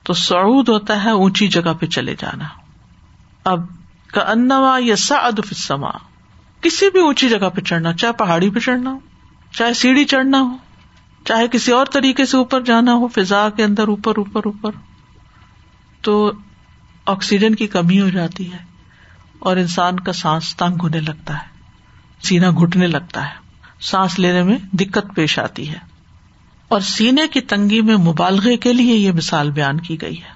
[0.03, 2.45] تو سعود ہوتا ہے اونچی جگہ پہ چلے جانا۔
[3.43, 3.59] اب
[4.07, 5.91] کا انوا یا سعد فما
[6.61, 8.99] کسی بھی اونچی جگہ پہ چڑھنا، چاہے پہاڑی پہ چڑھنا ہو،
[9.51, 10.64] چاہے سیڑھی چڑھنا ہو۔
[11.25, 14.71] چاہے کسی اور طریقے سے اوپر جانا ہو، فضا کے اندر اوپر اوپر اوپر،
[16.01, 16.31] تو
[17.05, 18.57] آکسیجن کی کمی ہو جاتی ہے
[19.39, 21.47] اور انسان کا سانس تنگ ہونے لگتا ہے
[22.21, 23.33] سینا گٹنے لگتا ہے،
[23.79, 25.79] سانس لینے میں دقت پیش آتی ہے۔
[26.67, 30.35] اور سینے کی تنگی میں مبالغے کے لیے یہ مثال بیان کی گئی ہے۔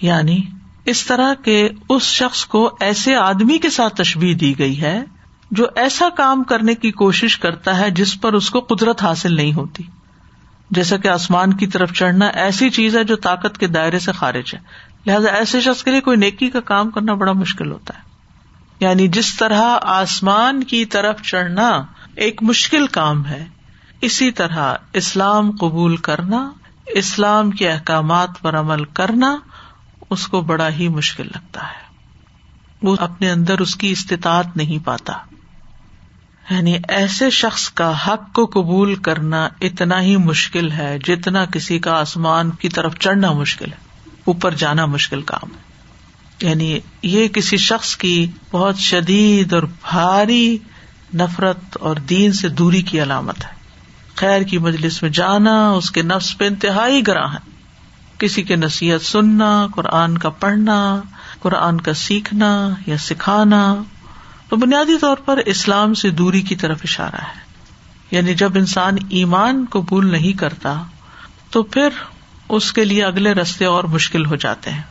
[0.00, 0.38] یعنی
[0.84, 5.04] اس طرح کے اس شخص کو ایسے آدمی کے ساتھ تشبیح دی گئی ہے
[5.54, 9.52] جو ایسا کام کرنے کی کوشش کرتا ہے جس پر اس کو قدرت حاصل نہیں
[9.52, 9.82] ہوتی۔
[10.70, 14.54] جیسا کہ آسمان کی طرف چڑھنا ایسی چیز ہے جو طاقت کے دائرے سے خارج
[14.54, 14.58] ہے۔
[15.06, 18.02] لہٰذا ایسے شخص کے لیے کوئی نیکی کا کام کرنا بڑا مشکل ہوتا ہے۔
[18.80, 21.82] یعنی جس طرح آسمان کی طرف چڑھنا
[22.16, 23.46] ایک مشکل کام ہے،
[24.00, 26.50] اسی طرح اسلام قبول کرنا،
[26.86, 29.36] اسلام کے احکامات پر عمل کرنا
[30.10, 31.84] اس کو بڑا ہی مشکل لگتا ہے۔
[32.82, 35.12] وہ اپنے اندر اس کی استطاعت نہیں پاتا۔
[36.50, 41.92] یعنی ایسے شخص کا حق کو قبول کرنا اتنا ہی مشکل ہے جتنا کسی کا
[41.92, 43.76] آسمان کی طرف چڑھنا مشکل ہے،
[44.24, 45.64] اوپر جانا مشکل کام ہے۔
[46.48, 50.58] یعنی یہ کسی شخص کی بہت شدید اور بھاری
[51.14, 53.50] نفرت اور دین سے دوری کی علامت ہے۔
[54.14, 57.54] خیر کی مجلس میں جانا اس کے نفس پہ انتہائی گراں ہے۔
[58.18, 61.00] کسی کے نصیحت سننا، قرآن کا پڑھنا،
[61.40, 63.74] قرآن کا سیکھنا یا سکھانا۔
[64.48, 67.44] تو بنیادی طور پر اسلام سے دوری کی طرف اشارہ ہے۔
[68.10, 70.82] یعنی جب انسان ایمان قبول نہیں کرتا،
[71.50, 71.88] تو پھر
[72.48, 74.82] اس کے لیے اگلے رستے اور مشکل ہو جاتے ہیں۔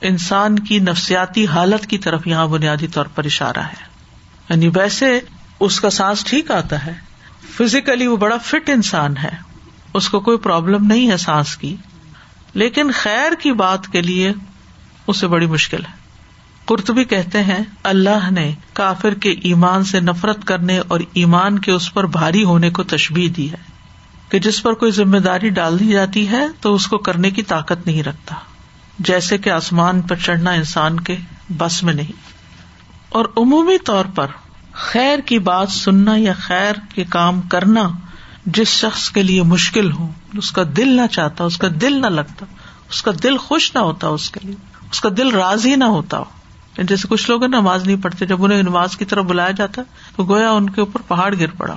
[0.00, 3.84] انسان کی نفسیاتی حالت کی طرف یہاں بنیادی طور پر اشارہ ہے۔
[4.50, 5.20] یعنی ویسے
[5.60, 6.92] اس کا سانس ٹھیک آتا ہے۔
[7.56, 9.30] فزیکلی وہ بڑا فٹ انسان ہے۔
[9.94, 11.76] اس کو کوئی پرابلم نہیں ہے سانس کی۔
[12.54, 14.32] لیکن خیر کی بات کے لیے
[15.06, 16.05] اسے بڑی مشکل ہے۔
[16.66, 21.94] قرطبی کہتے ہیں، اللہ نے کافر کے ایمان سے نفرت کرنے اور ایمان کے اس
[21.94, 23.76] پر بھاری ہونے کو تشبیح دی ہے
[24.28, 27.42] کہ جس پر کوئی ذمہ داری ڈال دی جاتی ہے تو اس کو کرنے کی
[27.42, 28.34] طاقت نہیں رکھتا،
[28.98, 31.16] جیسے کہ آسمان پر چڑھنا انسان کے
[31.56, 32.12] بس میں نہیں۔
[33.08, 34.26] اور عمومی طور پر
[34.72, 37.88] خیر کی بات سننا یا خیر کے کام کرنا
[38.46, 42.06] جس شخص کے لیے مشکل ہو، اس کا دل نہ چاہتا، اس کا دل نہ
[42.06, 42.46] لگتا،
[42.90, 44.54] اس کا دل خوش نہ ہوتا، اس کے لیے،
[44.90, 46.24] اس کا دل راز ہی نہ ہوتا۔ ہو
[46.82, 49.82] جیسے کچھ لوگ نماز نہیں پڑھتے، جب انہیں نماز کی طرف بلایا جاتا
[50.16, 51.74] تو گویا ان کے اوپر پہاڑ گر پڑا۔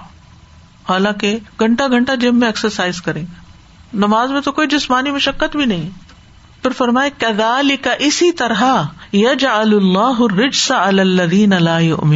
[0.90, 3.50] حالانکہ گھنٹہ گھنٹا جم میں ایکسرسائز کریں۔ گے
[3.94, 5.90] نماز میں تو کوئی جسمانی مشقت بھی نہیں۔
[6.64, 8.64] پھر فرمائے کدال کا اسی طرح
[9.14, 10.22] یج اللہ
[10.70, 12.10] الدین اللہ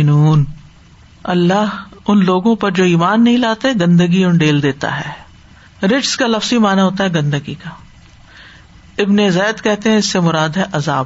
[1.23, 5.23] اللہ ان لوگوں پر جو ایمان نہیں لاتے، گندگی ڈیل دیتا ہے۔
[5.87, 7.69] رچ کا لفظی مانا ہوتا ہے گندگی کا۔
[8.97, 11.05] ابن زید کہتے ہیں اس سے مراد ہے عذاب۔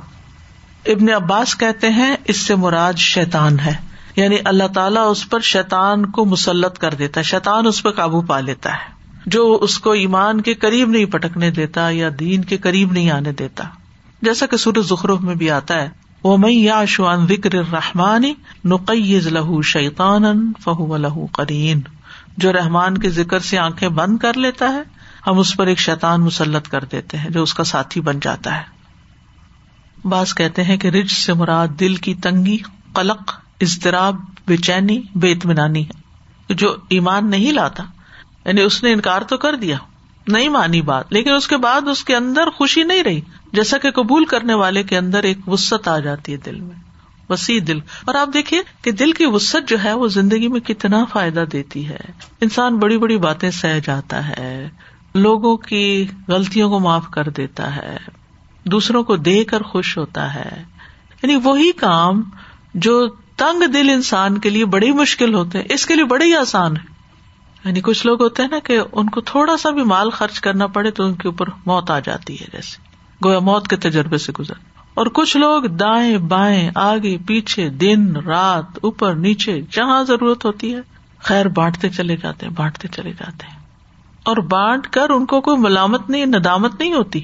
[0.87, 3.73] ابن عباس کہتے ہیں، اس سے مراد شیتان ہے۔
[4.15, 8.21] یعنی اللہ تعالیٰ اس پر شیتان کو مسلط کر دیتا ہے شیتان اس پہ قابو
[8.21, 12.57] پا لیتا ہے۔ جو اس کو ایمان کے قریب نہیں پٹکنے دیتا یا دین کے
[12.57, 13.63] قریب نہیں آنے دیتا۔
[14.21, 15.89] جیسا کہ سورج زخرف میں بھی آتا ہے
[16.23, 18.33] وہ میں یا شوان وکر رحمانی
[18.65, 21.81] نقیز لہو شیطان فہو لہو کرین
[22.37, 24.81] جو رحمان کے ذکر سے آنکھیں بند کر لیتا ہے،
[25.27, 28.57] ہم اس پر ایک شیطان مسلط کر دیتے ہیں، جو اس کا ساتھی بن جاتا
[28.57, 28.76] ہے۔
[30.05, 32.57] بعض کہتے ہیں کہ رج سے مراد دل کی تنگی،
[32.93, 34.15] قلق، اضطراب،
[34.47, 36.07] بے چینی، بے اطمینانی ہے۔
[36.53, 37.83] جو ایمان نہیں لاتا
[38.45, 39.77] یعنی اس نے انکار تو کر دیا،
[40.27, 43.21] نہیں مانی بات، لیکن اس کے بعد اس کے اندر خوشی نہیں رہی،
[43.53, 46.75] جیسا کہ قبول کرنے والے کے اندر ایک وسط آ جاتی ہے دل میں،
[47.29, 51.05] وسیع دل۔ اور آپ دیکھیے کہ دل کی وسط جو ہے، وہ زندگی میں کتنا
[51.05, 51.99] فائدہ دیتی ہے۔
[52.41, 54.69] انسان بڑی بڑی باتیں سہ جاتا ہے،
[55.15, 57.97] لوگوں کی غلطیوں کو معاف کر دیتا ہے۔
[58.67, 60.63] دوسروں کو دے کر خوش ہوتا ہے۔
[61.23, 62.23] یعنی وہی کام
[62.73, 66.35] جو تنگ دل انسان کے لیے بڑی مشکل ہوتے ہیں، اس کے لیے بڑے ہی
[66.35, 66.97] آسان ہے۔
[67.65, 70.67] یعنی کچھ لوگ ہوتے ہیں نا کہ ان کو تھوڑا سا بھی مال خرچ کرنا
[70.67, 72.77] پڑے تو ان کے اوپر موت آ جاتی ہے جیسے۔
[73.25, 74.53] گویا موت کے تجربے سے گزر۔
[74.93, 80.79] اور کچھ لوگ دائیں بائیں، آگے، پیچھے، دن، رات، اوپر، نیچے، جہاں ضرورت ہوتی ہے،
[81.19, 83.59] خیر بانٹتے چلے جاتے ہیں، بانٹتے چلے جاتے ہیں۔
[84.23, 87.23] اور بانٹ کر ان کو کوئی ملامت نہیں، ندامت نہیں ہوتی۔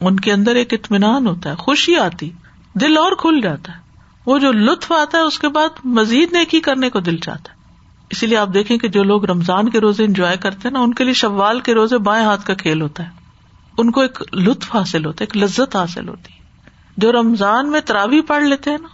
[0.00, 2.30] ان کے اندر ایک اطمینان ہوتا ہے، خوشی آتی،
[2.74, 3.78] دل اور کھل جاتا ہے۔
[4.26, 7.56] وہ جو لطف آتا ہے، اس کے بعد مزید نیکی کرنے کو دل چاہتا ہے۔
[8.10, 10.94] اسی لیے آپ دیکھیں کہ جو لوگ رمضان کے روزے انجوائے کرتے ہیں نا، ان
[10.94, 13.10] کے لیے شوال کے روزے بائیں ہاتھ کا کھیل ہوتا ہے۔
[13.78, 16.38] ان کو ایک لطف حاصل ہوتا ہے، ایک لذت حاصل ہوتی ہے۔
[16.96, 18.88] جو رمضان میں تراوی پڑھ لیتے ہیں نا،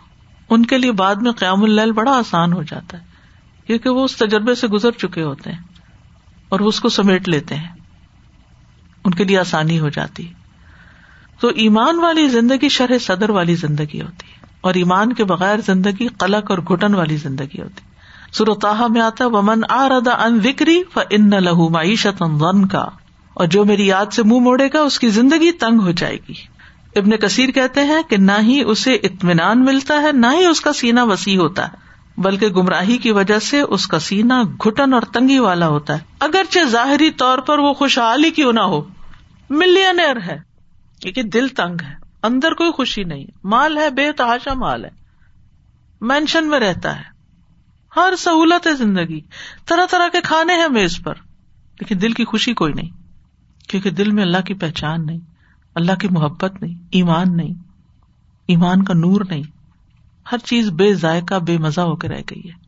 [0.51, 3.03] ان کے لیے بعد میں قیام الل بڑا آسان ہو جاتا ہے۔
[3.67, 5.59] کیونکہ وہ اس تجربے سے گزر چکے ہوتے ہیں
[6.49, 7.69] اور وہ اس کو سمیٹ لیتے ہیں۔
[9.05, 10.33] ان کے لیے آسانی ہو جاتی
[11.43, 16.07] تو ایمان والی زندگی شرح صدر والی زندگی ہوتی ہے اور ایمان کے بغیر زندگی
[16.07, 17.83] قلق اور گٹن والی زندگی ہوتی
[18.33, 22.23] سرتاحا میں آتا ومن آ ردا ان وکری ف ان لہو معیشت
[22.71, 22.89] کا
[23.35, 26.17] اور جو میری یاد سے منہ مو موڑے گا، اس کی زندگی تنگ ہو جائے
[26.29, 26.33] گی۔
[26.97, 30.73] ابن کثیر کہتے ہیں کہ نہ ہی اسے اطمینان ملتا ہے، نہ ہی اس کا
[30.73, 31.77] سینا وسیع ہوتا ہے،
[32.21, 36.59] بلکہ گمراہی کی وجہ سے اس کا سینا گٹن اور تنگی والا ہوتا ہے۔ اگرچہ
[36.69, 38.83] ظاہری طور پر وہ خوشحالی کیوں نہ ہو،
[39.51, 40.52] ملینئر ہے۔
[41.03, 44.91] کیونکہ دل تنگ ہے، اندر کوئی خوشی نہیں۔ مال ہے، بے تحاشا مال ہے۔
[46.01, 47.03] مینشن میں رہتا ہے۔
[47.97, 49.21] ہر سہولت ہے زندگی۔
[49.67, 51.15] طرح طرح کے کھانے ہیں میز پر۔
[51.81, 52.91] لیکن دل کی خوشی کوئی نہیں،
[53.69, 55.19] کیونکہ دل میں اللہ کی پہچان نہیں،
[55.75, 57.55] اللہ کی محبت نہیں، ایمان نہیں۔
[58.47, 59.43] ایمان کا نور نہیں۔
[60.33, 62.63] ہر چیز بے ذائقہ، بے مزہ ہو کے رہ گئی ہے۔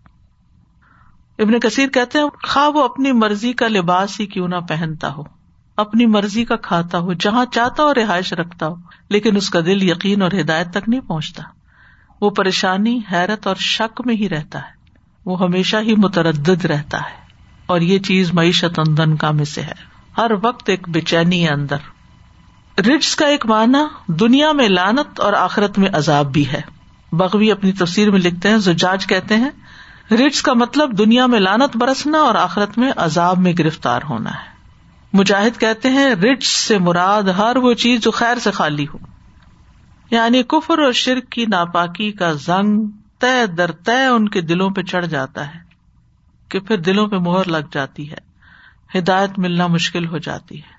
[1.42, 5.22] ابن کثیر کہتے ہیں، خواہ وہ اپنی مرضی کا لباس ہی کیوں نہ پہنتا ہو۔
[5.76, 8.74] اپنی مرضی کا کھاتا ہو، جہاں چاہتا ہو، رہائش رکھتا ہو،
[9.08, 11.42] لیکن اس کا دل یقین اور ہدایت تک نہیں پہنچتا۔
[12.20, 14.74] وہ پریشانی، حیرت اور شک میں ہی رہتا ہے۔
[15.26, 17.24] وہ ہمیشہ ہی متردد رہتا ہے۔
[17.66, 19.72] اور یہ چیز معیشت اندن کا میں سے ہے۔
[20.18, 21.76] ہر وقت ایک بے چینی ہے اندر۔
[22.80, 26.60] رچ کا ایک معنی دنیا میں لانت اور آخرت میں عذاب بھی ہے۔
[27.12, 29.50] بغوی اپنی تفسیر میں لکھتے ہیں، زجاج کہتے ہیں
[30.14, 34.53] رچ کا مطلب دنیا میں لانت برسنا اور آخرت میں عذاب میں گرفتار ہونا ہے۔
[35.14, 38.98] مجاہد کہتے ہیں، رچ سے مراد ہر وہ چیز جو خیر سے خالی ہو۔
[40.10, 42.86] یعنی کفر اور شرک کی ناپاکی کا زنگ
[43.18, 45.60] طے در طے ان کے دلوں پہ چڑھ جاتا ہے
[46.48, 48.34] کہ پھر دلوں پہ مہر لگ جاتی ہے،
[48.98, 50.74] ہدایت ملنا مشکل ہو جاتی ہے۔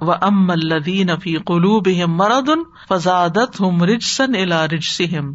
[0.00, 5.32] وہ ام الدین افی قلوب مرد ان فضادت ہم رجسن الا رجسم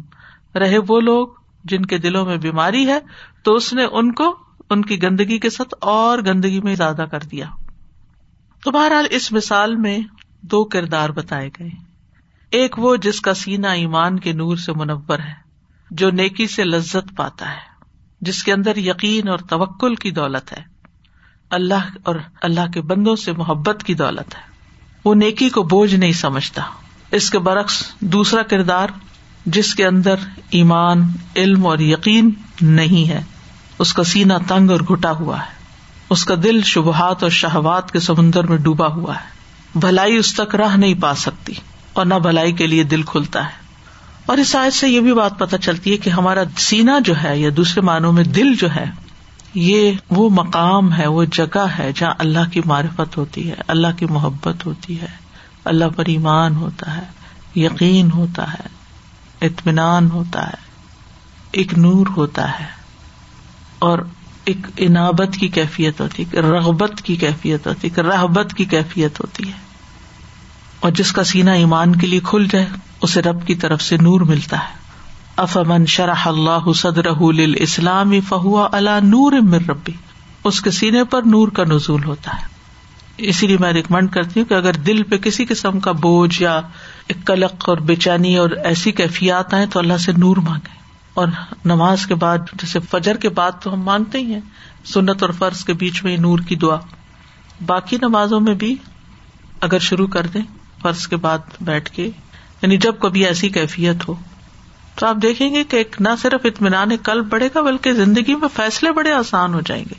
[0.58, 1.28] رہے وہ لوگ
[1.64, 2.98] جن کے دلوں میں بیماری ہے
[3.42, 4.36] تو اس نے ان کو
[4.70, 7.46] ان کی گندگی کے ساتھ اور گندگی میں زیادہ کر دیا۔
[8.64, 9.98] تو بہرحال اس مثال میں
[10.42, 11.70] دو کردار بتائے گئے۔
[12.50, 15.32] ایک وہ جس کا سینا ایمان کے نور سے منور ہے،
[15.90, 17.84] جو نیکی سے لذت پاتا ہے،
[18.20, 20.62] جس کے اندر یقین اور توکل کی دولت ہے۔
[21.50, 24.42] اللہ اور اللہ کے بندوں سے محبت کی دولت ہے۔
[25.04, 26.62] وہ نیکی کو بوجھ نہیں سمجھتا۔
[27.10, 28.88] اس کے برعکس دوسرا کردار،
[29.46, 30.14] جس کے اندر
[30.50, 31.02] ایمان،
[31.36, 33.22] علم اور یقین نہیں ہے،
[33.78, 35.59] اس کا سینا تنگ اور گٹا ہوا ہے۔
[36.10, 39.40] اس کا دل شبہات اور شہوات کے سمندر میں ڈوبا ہوا ہے۔
[39.74, 41.52] بھلائی اس تک راہ نہیں پا سکتی
[41.92, 43.60] اور نہ بھلائی کے لیے دل کھلتا ہے۔
[44.26, 47.38] اور اس آیت سے یہ بھی بات پتہ چلتی ہے کہ ہمارا سینا جو ہے
[47.38, 48.84] یا دوسرے معنوں میں دل جو ہے،
[49.54, 54.06] یہ وہ مقام ہے، وہ جگہ ہے جہاں اللہ کی معرفت ہوتی ہے، اللہ کی
[54.06, 55.06] محبت ہوتی ہے،
[55.64, 57.02] اللہ پر ایمان ہوتا ہے،
[57.60, 58.68] یقین ہوتا ہے،
[59.46, 60.70] اطمینان ہوتا ہے،
[61.52, 62.66] ایک نور ہوتا ہے۔
[63.78, 63.98] اور
[64.44, 69.46] ایک انابت کی کیفیت ہوتی ہے رغبت کی کیفیت ہوتی ہے رحبت کی کیفیت ہوتی
[69.46, 69.70] ہے۔
[70.80, 72.66] اور جس کا سینا ایمان کے لیے کھل جائے،
[73.02, 74.80] اسے رب کی طرف سے نور ملتا ہے۔
[75.36, 77.06] افمن شرح اللہ صدر
[77.56, 79.92] اسلامی فہوا اللہ نور مر ربی۔
[80.44, 82.46] اس کے سینے پر نور کا نزول ہوتا ہے۔
[83.18, 86.60] اسی لیے میں ریکمینڈ کرتی ہوں کہ اگر دل پہ کسی قسم کا بوجھ یا
[87.06, 90.79] ایک کلق اور بے چینی اور ایسی کیفیات آئے تو اللہ سے نور مانگے
[91.14, 91.28] اور
[91.64, 94.40] نماز کے بعد، جیسے فجر کے بعد تو ہم مانگتے ہی ہیں،
[94.84, 96.76] سنت اور فرض کے بیچ میں نور کی دعا۔
[97.66, 98.76] باقی نمازوں میں بھی
[99.60, 100.42] اگر شروع کر دیں،
[100.82, 102.10] فرض کے بعد بیٹھ کے
[102.62, 104.14] یعنی جب کبھی ایسی کیفیت ہو،
[104.94, 108.48] تو آپ دیکھیں گے کہ ایک نہ صرف اطمینان کل بڑھے گا، بلکہ زندگی میں
[108.48, 109.94] فیصلے بڑے آسان ہو جائیں گے۔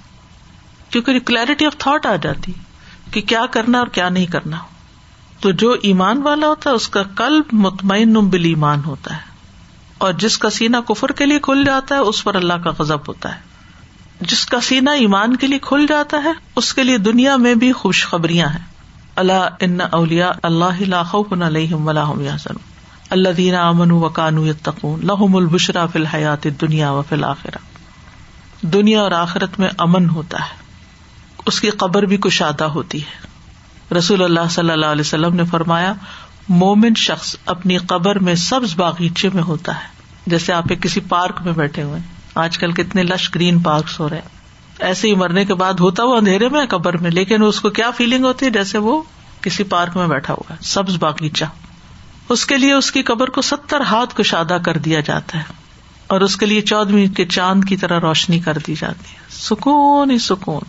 [0.89, 2.51] کیونکہ کلیرٹی آف تھاٹ آ جاتی
[3.11, 4.57] کہ کیا کرنا اور کیا نہیں کرنا۔
[5.39, 9.30] تو جو ایمان والا ہوتا ہے، اس کا کلب مطمئن بل ایمان ہوتا ہے۔
[10.01, 13.07] اور جس کا سینا کفر کے لیے کھل جاتا ہے، اس پر اللہ کا غزب
[13.07, 13.39] ہوتا ہے۔
[14.21, 17.71] جس کا سینا ایمان کے لیے کھل جاتا ہے، اس کے لیے دنیا میں بھی
[17.71, 18.65] خوشخبریاں ہیں۔
[19.15, 20.87] اللہ ان اولیا اللہ
[23.09, 27.57] اللہ دینا امن و کانو تقون لہم البشرا فی الحیات دنیا و فی آخرا
[28.61, 30.61] دنیا اور آخرت میں امن ہوتا ہے۔
[31.45, 33.27] اس کی قبر بھی کشادہ ہوتی ہے۔
[33.95, 35.93] رسول اللہ صلی اللہ علیہ وسلم نے فرمایا،
[36.49, 39.90] مومن شخص اپنی قبر میں سبز باغیچے میں ہوتا ہے۔
[40.27, 41.99] جیسے آپ ایک کسی پارک میں بیٹھے ہوئے
[42.35, 44.41] آج کل کتنے لش گرین پارک ہو رہے ہیں۔
[44.79, 47.91] ایسے ہی مرنے کے بعد ہوتا وہ اندھیرے میں قبر میں، لیکن اس کو کیا
[47.91, 49.01] فیلنگ ہوتی ہے؟ جیسے وہ
[49.41, 51.45] کسی پارک میں بیٹھا ہوا ہے۔ سبز باغیچہ
[52.29, 55.43] اس کے لیے اس کی قبر کو ستر ہاتھ کو شادہ کر دیا جاتا ہے
[56.07, 60.11] اور اس کے لیے چودہ کے چاند کی طرح روشنی کر دی جاتی ہے۔ سکون
[60.11, 60.61] ہی سکون۔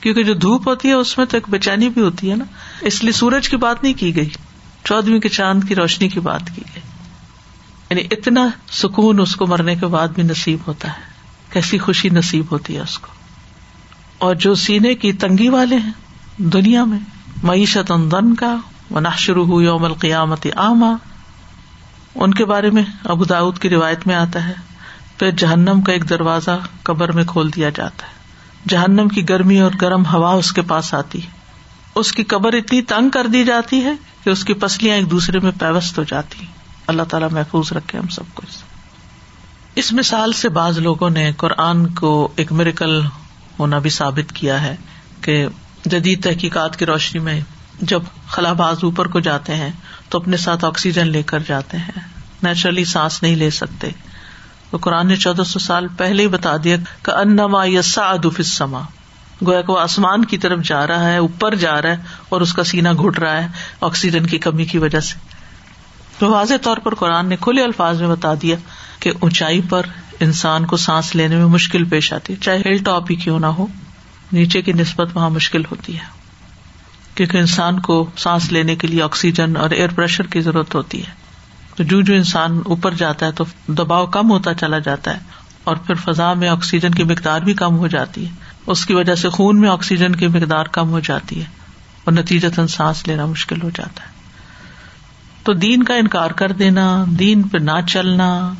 [0.00, 2.44] کیونکہ جو دھوپ ہوتی ہے، اس میں تو ایک بےچینی بھی ہوتی ہے نا۔
[2.80, 4.28] اس لیے سورج کی بات نہیں کی گئی۔
[4.84, 6.82] چودہویں کے چاند کی روشنی کی بات کی گئی۔
[7.90, 11.02] یعنی اتنا سکون اس کو مرنے کے بعد بھی نصیب ہوتا ہے۔
[11.52, 13.08] کیسی خوشی نصیب ہوتی ہے اس کو۔
[14.18, 15.92] اور جو سینے کی تنگی والے ہیں
[16.36, 16.98] دنیا میں
[17.42, 18.56] معیشت اندن کا
[18.90, 20.96] نہ شروع ہوئی یوم القیامت عامہ
[22.14, 24.52] ان کے بارے میں ابو داود کی روایت میں آتا ہے،
[25.18, 28.12] پھر جہنم کا ایک دروازہ قبر میں کھول دیا جاتا ہے۔
[28.68, 31.30] جہنم کی گرمی اور گرم ہوا اس کے پاس آتی ہے۔
[31.94, 33.92] اس کی قبر اتنی تنگ کر دی جاتی ہے
[34.24, 36.46] کہ اس کی پسلیاں ایک دوسرے میں پیوست ہو جاتی
[36.88, 38.42] اللہ تعالیٰ محفوظ رکھے ہم سب کو
[39.74, 43.00] اس مثال سے بعض لوگوں نے قرآن کو ایک میریکل
[43.58, 44.76] ہونا بھی ثابت کیا ہے
[45.20, 45.46] کہ
[45.84, 47.40] جدید تحقیقات کی روشنی میں
[47.80, 49.72] جب خلا باز اوپر کو جاتے ہیں
[50.08, 52.00] تو اپنے ساتھ آکسیجن لے کر جاتے ہیں۔
[52.42, 53.90] نیچرلی سانس نہیں لے سکتے۔
[54.70, 58.80] تو قرآن نے چودہ سو سال پہلے ہی بتا دیا کہ انما یسا ادفسما
[59.46, 61.96] گویا کہ وہ آسمان کی طرف جا رہا ہے، اوپر جا رہا ہے
[62.28, 63.48] اور اس کا سینا گٹ رہا ہے
[63.80, 65.27] آکسیجن کی کمی کی وجہ سے۔
[66.18, 68.56] تو واضح طور پر قرآن نے کھلے الفاظ میں بتا دیا
[69.00, 69.82] کہ اونچائی پر
[70.20, 73.46] انسان کو سانس لینے میں مشکل پیش آتی ہے۔ چاہے ہل ٹاپ ہی کیوں نہ
[73.46, 73.66] ہو،
[74.32, 76.04] نیچے کی نسبت وہاں مشکل ہوتی ہے۔
[77.14, 81.12] کیونکہ انسان کو سانس لینے کے لیے آکسیجن اور ایئر پریشر کی ضرورت ہوتی ہے۔
[81.76, 85.20] تو جو جو انسان اوپر جاتا ہے تو دباؤ کم ہوتا چلا جاتا ہے
[85.64, 88.30] اور پھر فضا میں آکسیجن کی مقدار بھی کم ہو جاتی ہے۔
[88.66, 91.46] اس کی وجہ سے خون میں آکسیجن کی مقدار کم ہو جاتی ہے
[92.04, 94.17] اور نتیجہ سانس لینا مشکل ہو جاتا ہے۔
[95.48, 98.52] تو دین کا انکار کر دینا، دین پہ نہ چلنا۔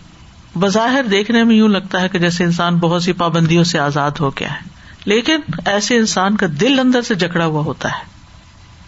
[0.58, 4.30] بظاہر دیکھنے میں یوں لگتا ہے کہ جیسے انسان بہت سی پابندیوں سے آزاد ہو
[4.30, 4.68] گیا ہے۔
[5.04, 8.04] لیکن ایسے انسان کا دل اندر سے جکڑا ہوا ہوتا ہے۔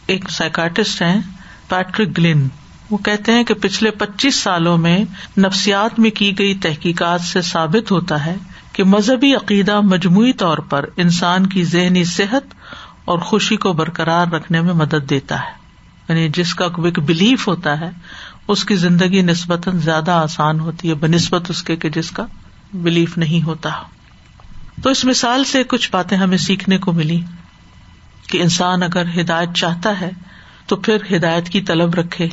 [0.06, 1.20] ایک سائکٹسٹ ہیں
[1.68, 2.48] پیٹرک گلین
[2.90, 5.04] وہ کہتے ہیں کہ پچھلے پچیس سالوں میں
[5.38, 8.36] نفسیات میں کی گئی تحقیقات سے ثابت ہوتا ہے
[8.72, 12.54] کہ مذہبی عقیدہ مجموعی طور پر انسان کی ذہنی صحت
[13.04, 15.59] اور خوشی کو برقرار رکھنے میں مدد دیتا ہے۔
[16.08, 17.90] یعنی جس کا ایک بلیف ہوتا ہے،
[18.48, 22.26] اس کی زندگی نسبتاً زیادہ آسان ہوتی ہے، بنسبت اس کے کہ جس کا
[22.74, 23.70] بلیف نہیں ہوتا۔
[24.82, 27.20] تو اس مثال سے کچھ باتیں ہمیں سیکھنے کو ملی
[28.30, 30.10] کہ انسان اگر ہدایت چاہتا ہے
[30.66, 32.28] تو پھر ہدایت کی طلب رکھے،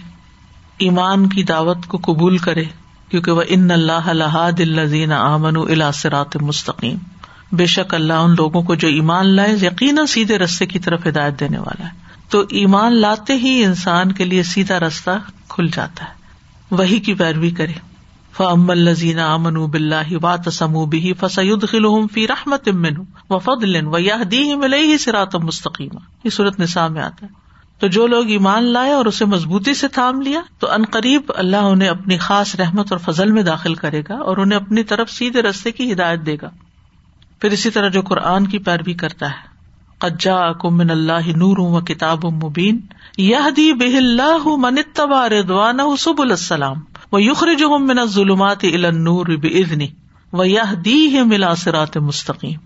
[0.78, 2.63] ایمان کی دعوت کو قبول کرے،
[3.09, 6.97] کیونکہ وہ ان اللہ دل امن الاسرات مستقیم۔
[7.51, 11.39] بے شک اللہ ان لوگوں کو جو ایمان لائے، یقیناً سیدھے رستے کی طرف ہدایت
[11.39, 15.09] دینے والا ہے۔ تو ایمان لاتے ہی انسان کے لیے سیدھا رستہ
[15.47, 16.13] کھل جاتا ہے۔
[16.71, 17.73] وہی کی پیروی کرے۔
[18.34, 22.93] فم الزین امن بلّہ وا تسم بھی فسعد خلوم فی رحمت امن
[23.30, 27.32] و فضل و یہ دی ملے ہی سرات مستقیم یہ صورت نسا میں آتا ہے۔
[27.80, 31.89] تو جو لوگ ایمان لائے اور اسے مضبوطی سے تھام لیا، تو قریب اللہ انہیں
[31.89, 35.71] اپنی خاص رحمت اور فضل میں داخل کرے گا اور انہیں اپنی طرف سیدھے رستے
[35.71, 36.49] کی ہدایت دے گا۔
[37.41, 39.57] پھر اسی طرح جو قرآن کی پیروی کرتا ہے
[40.00, 42.80] قجا کمن اللہ نور و کتاب مبین
[43.18, 44.78] یہ دی بہ اللہ من
[45.32, 46.82] ردوان سب السلام
[47.12, 49.88] وہ یخر جو من ظلمات نور بزنی
[50.34, 52.60] و یہ دی ہے ملا سرات مستقیم۔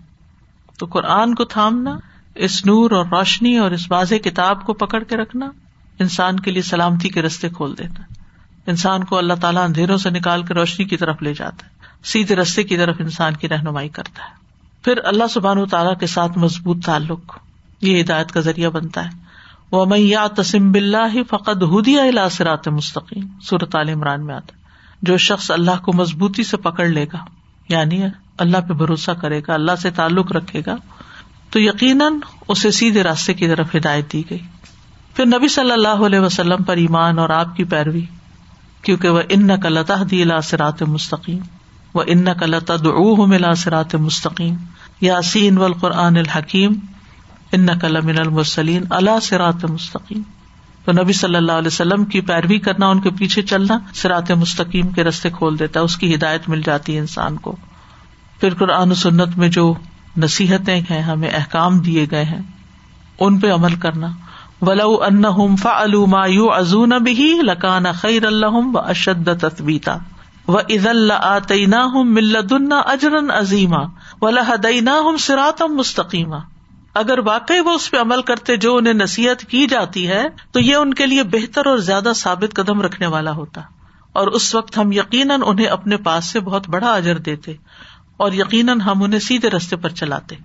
[0.78, 1.98] تو قرآن کو تھامنا،
[2.34, 5.50] اس نور اور روشنی اور اس واضح کتاب کو پکڑ کے رکھنا،
[5.98, 8.02] انسان کے لیے سلامتی کے رستے کھول دیتا
[8.66, 11.70] انسان کو اللہ تعالیٰ اندھیروں سے نکال کے روشنی کی طرف لے جاتا ہے،
[12.04, 14.41] سیدھے رستے کی طرف انسان کی رہنمائی کرتا ہے۔
[14.82, 17.38] پھر اللہ سبحان و تعالیٰ کے ساتھ مضبوط تعلق،
[17.80, 19.10] یہ ہدایت کا ذریعہ بنتا ہے۔
[19.70, 24.56] وہ میں یا تسم بلّہ فقط ہدیہ الاثرات مستقیم صورت عال عمران میں آتا
[25.02, 27.18] جو شخص اللہ کو مضبوطی سے پکڑ لے گا
[27.68, 28.02] یعنی
[28.38, 30.76] اللہ پہ بھروسہ کرے گا، اللہ سے تعلق رکھے گا،
[31.50, 32.12] تو یقیناً
[32.48, 34.38] اسے سیدھے راستے کی طرف ہدایت دی گئی۔
[35.14, 38.04] پھر نبی صلی اللہ علیہ وسلم پر ایمان اور آپ کی پیروی،
[38.82, 41.38] کیونکہ وہ ان لتا دی سرات مستقیم
[41.94, 42.74] وہ ان لتا
[43.26, 44.54] ملا سرات مستقیم
[45.00, 46.72] یاسین و القرآن الحکیم
[47.52, 47.66] ان
[48.04, 50.22] من المسلین اللہ سرات مستقیم
[50.84, 54.88] تو نبی صلی اللہ علیہ وسلم کی پیروی کرنا، ان کے پیچھے چلنا سرات مستقیم
[54.88, 57.56] کے رستے کھول دیتا ہے، اس کی ہدایت مل جاتی ہے انسان کو۔
[58.40, 59.74] پھر قرآن و سنت میں جو
[60.16, 62.40] نصیحتیں ہیں، ہمیں احکام دیے گئے ہیں،
[63.20, 64.08] ان پہ عمل کرنا۔
[64.62, 69.96] ولو ان فا ما یو ازون بھی لکان خیر اللہ و اشد تصویتا
[70.48, 73.86] و عز اللہ ملد اجرن عظیمہ
[74.20, 76.36] و لدینا ہم سراتم مستقیمہ
[76.94, 80.74] اگر واقعی وہ اس پہ عمل کرتے جو انہیں نصیحت کی جاتی ہے، تو یہ
[80.74, 83.60] ان کے لیے بہتر اور زیادہ ثابت قدم رکھنے والا ہوتا۔
[84.12, 87.54] اور اس وقت ہم یقیناً انہیں اپنے پاس سے بہت بڑا اجر دیتے
[88.16, 90.36] اور یقیناً ہم انہیں سیدھے رستے پر چلاتے۔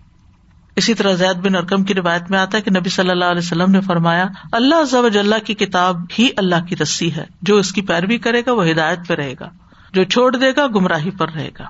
[0.76, 3.42] اسی طرح زید بن ارکم کی روایت میں آتا ہے کہ نبی صلی اللہ علیہ
[3.46, 7.72] وسلم نے فرمایا، اللہ ضب اللہ کی کتاب ہی اللہ کی رسی ہے، جو اس
[7.72, 9.50] کی پیروی کرے گا، وہ ہدایت پہ رہے گا۔
[9.98, 11.66] جو چھوڑ دے گا، گمراہی پر رہے گا۔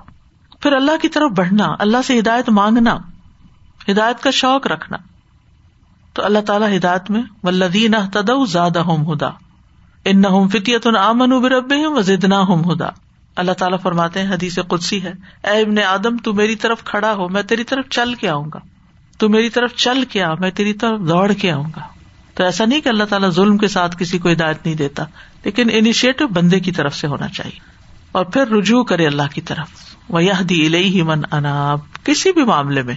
[0.60, 2.98] پھر اللہ کی طرف بڑھنا، اللہ سے ہدایت مانگنا،
[3.92, 4.98] ہدایت کا شوق رکھنا۔
[6.14, 9.30] تو اللہ تعالیٰ ہدایت میں ولدین تد زیادہ ہوم ہدا
[10.06, 12.90] ان نہ فطیت امن ابرب و زدنا ہوم ہدا
[13.36, 15.14] اللہ تعالیٰ فرماتے ہیں، حدیث قدسی ہے،
[15.44, 18.60] اے ابن آدم، تو میری طرف کھڑا ہو، میں تیری طرف چل کے آؤں گا۔
[19.18, 21.82] تو میری طرف چل کے آ، میں تیری طرف دوڑ کے آؤں گا۔
[22.34, 25.04] تو ایسا نہیں کہ اللہ تعالیٰ ظلم کے ساتھ کسی کو ہدایت نہیں دیتا،
[25.44, 27.77] لیکن انیشیٹو بندے کی طرف سے ہونا چاہیے۔
[28.12, 29.68] اور پھر رجوع کرے اللہ کی طرف۔
[30.10, 32.96] وہ یہ دی من اناب کسی بھی معاملے میں،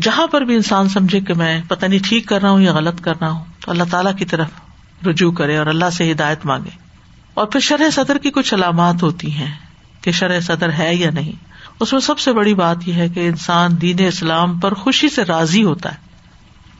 [0.00, 3.00] جہاں پر بھی انسان سمجھے کہ میں پتہ نہیں ٹھیک کر رہا ہوں یا غلط
[3.00, 4.46] کر رہا ہوں، تو اللہ تعالیٰ کی طرف
[5.06, 6.70] رجوع کرے اور اللہ سے ہدایت مانگے۔
[7.34, 9.54] اور پھر شرح صدر کی کچھ علامات ہوتی ہیں
[10.00, 11.32] کہ شرح صدر ہے یا نہیں۔
[11.80, 15.24] اس میں سب سے بڑی بات یہ ہے کہ انسان دین اسلام پر خوشی سے
[15.24, 15.96] راضی ہوتا ہے۔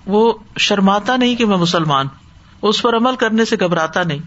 [0.07, 2.07] وہ شرماتا نہیں کہ میں مسلمان
[2.63, 4.19] اس پر عمل کرنے سے گھبراتا نہیں۔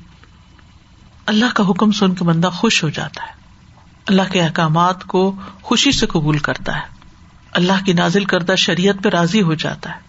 [1.26, 3.32] اللہ کا حکم سن کے بندہ خوش ہو جاتا ہے۔
[4.08, 6.82] اللہ کے احکامات کو خوشی سے قبول کرتا ہے۔
[7.52, 10.00] اللہ کی نازل کردہ شریعت پہ راضی ہو جاتا ہے۔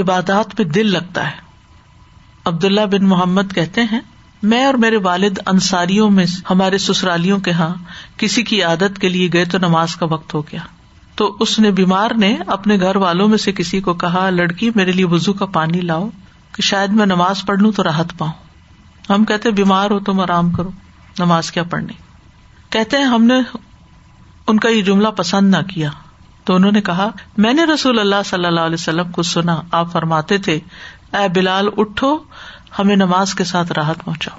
[0.00, 1.36] عبادات پہ دل لگتا ہے۔
[2.44, 4.00] عبداللہ بن محمد کہتے ہیں،
[4.42, 7.74] میں اور میرے والد انصاریوں میں ہمارے سسرالیوں کے یہاں
[8.16, 10.60] کسی کی عادت کے لیے گئے تو نماز کا وقت ہو گیا۔
[11.14, 14.92] تو اس نے بیمار نے اپنے گھر والوں میں سے کسی کو کہا، لڑکی میرے
[14.92, 16.08] لیے وزو کا پانی لاؤ،
[16.52, 18.49] کہ شاید میں نماز پڑھ لوں تو راحت پاؤں۔
[19.14, 20.70] ہم کہتے بیمار ہو تم آرام کرو،
[21.18, 21.92] نماز کیا پڑھنی۔
[22.70, 23.34] کہتے ہیں ہم نے
[24.46, 25.90] ان کا یہ جملہ پسند نہ کیا۔
[26.44, 29.92] تو انہوں نے کہا، میں نے رسول اللہ صلی اللہ علیہ وسلم کو سنا، آپ
[29.92, 30.60] فرماتے تھے،
[31.12, 32.18] اے بلال اٹھو،
[32.78, 34.38] ہمیں نماز کے ساتھ راحت پہنچاؤ۔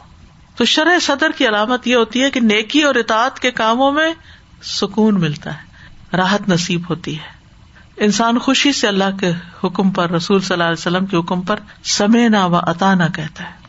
[0.55, 4.13] تو شرح صدر کی علامت یہ ہوتی ہے کہ نیکی اور اطاعت کے کاموں میں
[4.63, 5.61] سکون ملتا ہے،
[6.17, 7.41] راحت نصیب ہوتی ہے۔
[7.97, 9.31] انسان خوشی سے اللہ کے
[9.63, 13.03] حکم پر، رسول صلی اللہ علیہ وسلم کے حکم پر سمے نہ و عطا نہ
[13.15, 13.60] کہتا ہے۔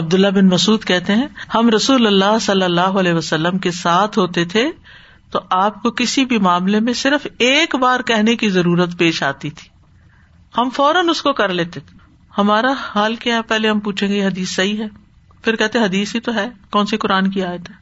[0.00, 4.44] عبداللہ بن مسعد کہتے ہیں، ہم رسول اللہ صلی اللہ علیہ وسلم کے ساتھ ہوتے
[4.44, 4.70] تھے
[5.30, 9.50] تو آپ کو کسی بھی معاملے میں صرف ایک بار کہنے کی ضرورت پیش آتی
[9.50, 9.68] تھی۔
[10.58, 11.98] ہم فوراً اس کو کر لیتے تھے۔
[12.38, 14.86] ہمارا حال کیا ہے؟ پہلے ہم پوچھیں گے حدیث صحیح ہے؟
[15.42, 17.74] پھر کہتے حدیث ہی تو ہے۔ کون سی قرآن کی آیت ہے؟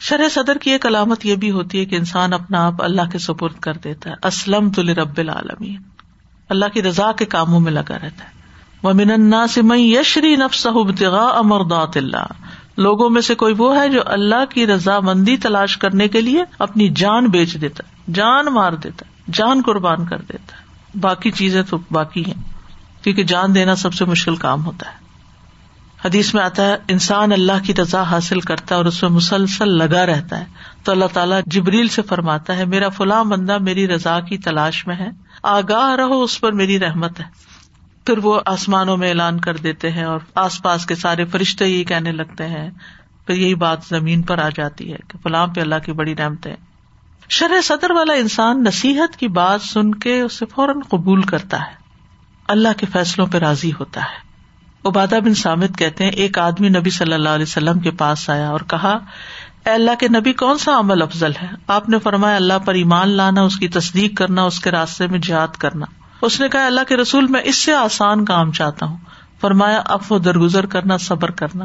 [0.00, 3.18] شرح صدر کی ایک علامت یہ بھی ہوتی ہے کہ انسان اپنا آپ اللہ کے
[3.18, 5.76] سپرد کر دیتا ہے۔ اسلم تو رب العالمین۔
[6.48, 8.37] اللہ کی رضا کے کاموں میں لگا رہتا ہے۔
[8.82, 10.66] وہ من سے میں یشری نفس
[11.12, 12.26] امردات اللہ۔
[12.76, 16.44] لوگوں میں سے کوئی وہ ہے جو اللہ کی رضا مندی تلاش کرنے کے لیے
[16.58, 20.68] اپنی جان بیچ دیتا ہے، جان مار دیتا ہے، جان قربان کر دیتا ہے۔
[21.00, 22.42] باقی چیزیں تو باقی ہیں،
[23.04, 25.08] کیونکہ جان دینا سب سے مشکل کام ہوتا ہے۔
[26.04, 29.68] حدیث میں آتا ہے، انسان اللہ کی رضا حاصل کرتا ہے اور اس میں مسلسل
[29.68, 30.44] لگا رہتا ہے۔
[30.82, 34.96] تو اللہ تعالیٰ جبریل سے فرماتا ہے، میرا فلاں بندہ میری رضا کی تلاش میں
[34.96, 35.08] ہے،
[35.42, 37.47] آگاہ رہو، اس پر میری رحمت ہے۔
[38.08, 41.84] پھر وہ آسمانوں میں اعلان کر دیتے ہیں اور آس پاس کے سارے فرشتے یہی
[41.84, 42.70] کہنے لگتے ہیں،
[43.26, 46.46] پھر یہی بات زمین پر آ جاتی ہے کہ فلاں پہ اللہ کی بڑی نعمت
[46.46, 46.54] ہے
[47.28, 51.74] شرح صدر والا انسان نصیحت کی بات سن کے اسے فوراً قبول کرتا ہے۔
[52.48, 54.28] اللہ کے فیصلوں پہ راضی ہوتا ہے۔
[54.88, 58.48] عبادہ بن سامد کہتے ہیں، ایک آدمی نبی صلی اللہ علیہ وسلم کے پاس آیا
[58.48, 58.98] اور کہا،
[59.66, 63.08] اے اللہ کے نبی، کون سا عمل افضل ہے؟ آپ نے فرمایا، اللہ پر ایمان
[63.08, 65.86] لانا، اس کی تصدیق کرنا، اس کے راستے میں جہاد کرنا۔
[66.22, 68.96] اس نے کہا، اللہ کے رسول، میں اس سے آسان کام چاہتا ہوں۔
[69.40, 71.64] فرمایا، اب وہ درگزر کرنا، صبر کرنا۔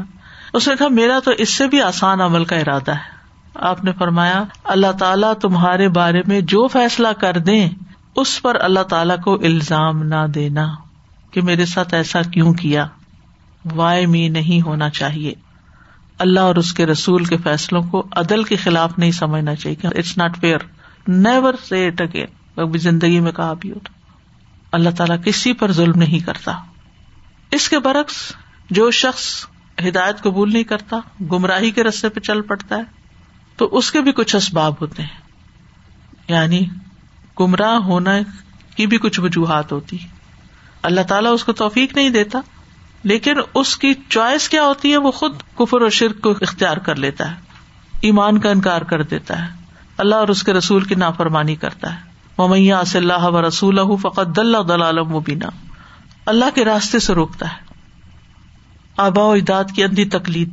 [0.52, 3.14] اس نے کہا، میرا تو اس سے بھی آسان عمل کا ارادہ ہے۔
[3.54, 7.70] آپ نے فرمایا، اللہ تعالیٰ تمہارے بارے میں جو فیصلہ کر دیں،
[8.16, 10.74] اس پر اللہ تعالیٰ کو الزام نہ دینا
[11.30, 12.86] کہ میرے ساتھ ایسا کیوں کیا۔
[13.74, 15.32] وائے می نہیں ہونا چاہیے۔
[16.18, 20.18] اللہ اور اس کے رسول کے فیصلوں کو عدل کے خلاف نہیں سمجھنا چاہیے۔ It's
[20.18, 20.58] not fair
[21.08, 24.03] never say it again زندگی میں کہا بھی ہوتا۔
[24.74, 26.52] اللہ تعالیٰ کسی پر ظلم نہیں کرتا۔
[27.50, 28.32] اس کے برعکس
[28.70, 29.46] جو شخص
[29.88, 32.82] ہدایت قبول نہیں کرتا، گمراہی کے رستے پہ چل پڑتا ہے،
[33.56, 35.20] تو اس کے بھی کچھ اسباب ہوتے ہیں۔
[36.28, 36.66] یعنی
[37.40, 38.12] گمراہ ہونا
[38.76, 39.98] کی بھی کچھ وجوہات ہوتی
[40.82, 42.40] اللہ تعالیٰ اس کو توفیق نہیں دیتا،
[43.02, 46.94] لیکن اس کی چوائس کیا ہوتی ہے؟ وہ خود کفر اور شرک کو اختیار کر
[46.94, 47.36] لیتا ہے،
[48.00, 49.48] ایمان کا انکار کر دیتا ہے،
[49.96, 54.36] اللہ اور اس کے رسول کی نافرمانی کرتا ہے۔ ممیا صلی اللہ و رسول فقط
[54.36, 55.44] دلہ دلال مبینہ
[56.26, 57.74] اللہ کے راستے سے روکتا ہے۔
[58.96, 60.50] آبا و اجداد کی اندھی تکلید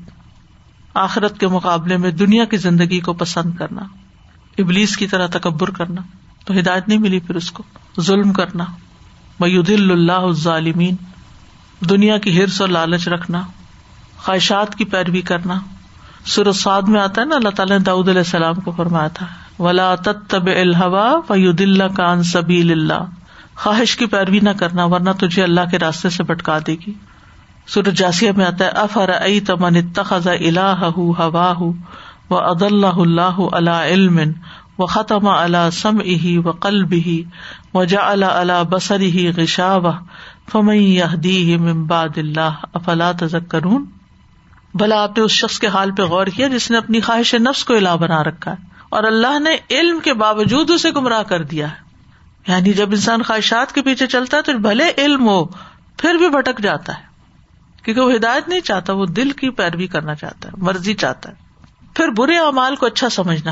[0.94, 3.82] آخرت کے مقابلے میں دنیا کی زندگی کو پسند کرنا،
[4.58, 6.02] ابلیس کی طرح تکبر کرنا،
[6.46, 7.64] تو ہدایت نہیں ملی پھر اس کو۔
[8.02, 8.66] ظلم کرنا
[9.40, 10.96] میود اللہ ظالمین
[11.90, 13.42] دنیا کی ہرس اور لالچ رکھنا،
[14.18, 15.60] خواہشات کی پیروی کرنا۔
[16.26, 19.26] سرساد میں آتا ہے نا، اللہ تعالیٰ نے داود علیہ السلام کو فرمایا تھا۔
[19.62, 23.10] ولا تب الحوا فید اللہ کان سبی اللہ
[23.56, 26.94] خواہش کی پیروی نہ کرنا ورنہ تجھے اللہ کے راستے سے بٹکا دے گی۔
[27.68, 31.54] سورج جاسیا میں آتا ہے افر ائی تمن تخذ اللہ ہوا
[32.30, 34.20] و اد اللہ اللہ اللہ علم
[34.80, 37.24] و ختم اللہ سم اہی و قلب ہی
[37.74, 39.92] و جا اللہ اللہ بسر ہی غشا و
[40.52, 43.86] فمئی دی ممباد اللہ افلا تذکرون
[44.74, 47.66] بھلا آپ نے اس شخص کے حال پہ غور کیا جس نے اپنی خواہش نفس
[47.66, 51.72] کو الا بنا رکھا ہے۔ اور اللہ نے علم کے باوجود اسے گمراہ کر دیا
[51.72, 51.76] ہے۔
[52.48, 55.46] یعنی جب انسان خواہشات کے پیچھے چلتا ہے تو بھلے علم ہو،
[55.98, 57.04] پھر بھی بھٹک جاتا ہے۔
[57.84, 61.36] کیونکہ وہ ہدایت نہیں چاہتا، وہ دل کی پیروی کرنا چاہتا ہے، مرضی چاہتا ہے۔
[61.94, 63.52] پھر برے اعمال کو اچھا سمجھنا،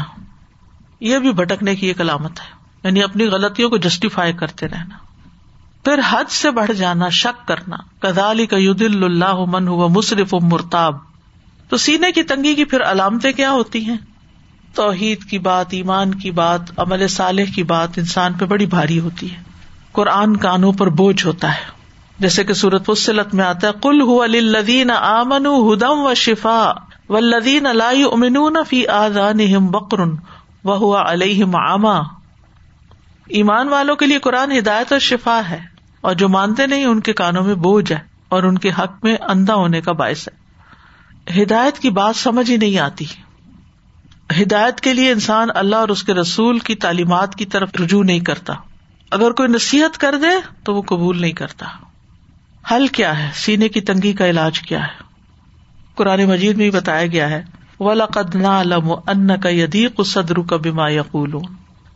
[0.99, 4.95] یہ بھی بھٹکنے کی ایک علامت ہے۔ یعنی اپنی غلطیوں کو جسٹیفائی کرتے رہنا۔
[5.83, 10.97] پھر حد سے بڑھ جانا، شک کرنا۔ کدالی کا ید اللہ من ہوا مصرف مرتاب۔
[11.69, 13.97] تو سینے کی تنگی کی پھر علامتیں کیا ہوتی ہیں؟
[14.79, 19.31] توحید کی بات، ایمان کی بات، عمل صالح کی بات انسان پہ بڑی بھاری ہوتی
[19.31, 19.37] ہے۔
[19.91, 21.79] قرآن کانوں پر بوجھ ہوتا ہے۔
[22.19, 26.73] جیسے کہ سورت وسلت میں آتا ہے کل ہُدین آمن ہدم و شفا
[27.09, 29.99] و لدین اللہ امن فی آزان بکر
[30.63, 31.99] و ہوا علیہم آما
[33.27, 35.59] ایمان والوں کے لیے قرآن ہدایت اور شفا ہے۔
[36.01, 37.99] اور جو مانتے نہیں، ان کے کانوں میں بوجھ ہے
[38.29, 40.39] اور ان کے حق میں اندھا ہونے کا باعث ہے۔
[41.43, 43.05] ہدایت کی بات سمجھ ہی نہیں آتی۔
[44.41, 48.19] ہدایت کے لیے انسان اللہ اور اس کے رسول کی تعلیمات کی طرف رجوع نہیں
[48.19, 48.53] کرتا۔
[49.11, 51.65] اگر کوئی نصیحت کر دے تو وہ قبول نہیں کرتا۔
[52.71, 55.03] حل کیا ہے؟ سینے کی تنگی کا علاج کیا ہے؟
[55.95, 57.43] قرآن مجید میں بتایا گیا ہے
[57.79, 61.31] ولاقد علم ان کا یدیق صدر کا بیما یقول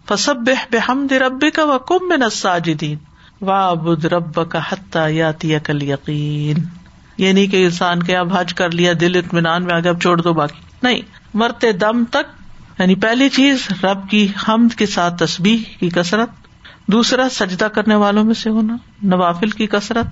[0.07, 2.97] فسب بحمد رب کا و کم میں نساجدین
[3.41, 6.63] وا بد رب کا حتیٰ یاتی کل یقین
[7.17, 10.01] یہ یعنی نہیں کہ انسان کے اب حج کر لیا، دل اطمینان میں آگے اب
[10.01, 11.01] چھوڑ دو باقی۔ نہیں
[11.33, 12.43] مرتے دم تک
[12.79, 16.29] یعنی پہلی چیز، رب کی حمد کے ساتھ تصبیح کی کثرت،
[16.87, 20.05] دوسرا سجدہ کرنے والوں میں سے ہونا، نوافل کی کثرت،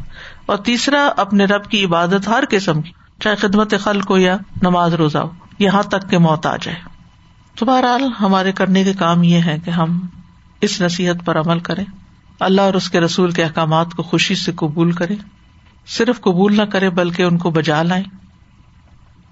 [0.45, 4.93] اور تیسرا اپنے رب کی عبادت ہر قسم کی، چاہے خدمت خل کو یا نماز
[4.93, 6.77] روزہ ہو، یہاں تک کہ موت آ جائے۔
[7.55, 10.07] تو بہرحال ہمارے کرنے کے کام یہ ہے کہ ہم
[10.61, 11.85] اس نصیحت پر عمل کریں۔
[12.39, 15.15] اللہ اور اس کے رسول کے احکامات کو خوشی سے قبول کرے
[15.87, 18.03] صرف قبول نہ کرے بلکہ ان کو بجا لائیں۔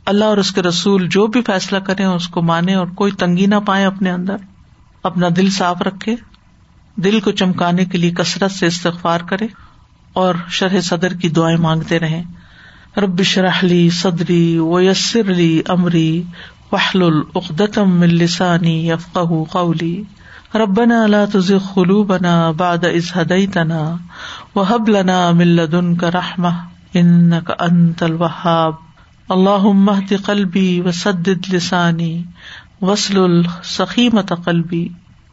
[0.05, 3.45] اللہ اور اس کے رسول جو بھی فیصلہ کرے اس کو مانے اور کوئی تنگی
[3.45, 4.35] نہ پائے اپنے اندر،
[5.03, 6.15] اپنا دل صاف رکھے،
[6.95, 9.47] دل کو چمکانے کے لیے کثرت سے استغفار کرے
[10.13, 12.23] اور شرح صدر کی دعائیں مانگتے رہے
[12.97, 16.23] رب شرحلی صدری و یسر علی امری
[16.71, 19.17] وحل العقدم لسانی یفق
[19.51, 20.03] قولی۔
[20.55, 23.97] ربنا لا تزغ قلوبنا بعد إذ هديتنا
[24.55, 26.53] وهب لنا من لدنك رحمة
[26.95, 28.88] إنك أنت الوهاب
[29.29, 30.89] اللہ مہد قلبی و
[31.49, 32.13] لسانی
[32.81, 34.87] وسل السخیمت قلبی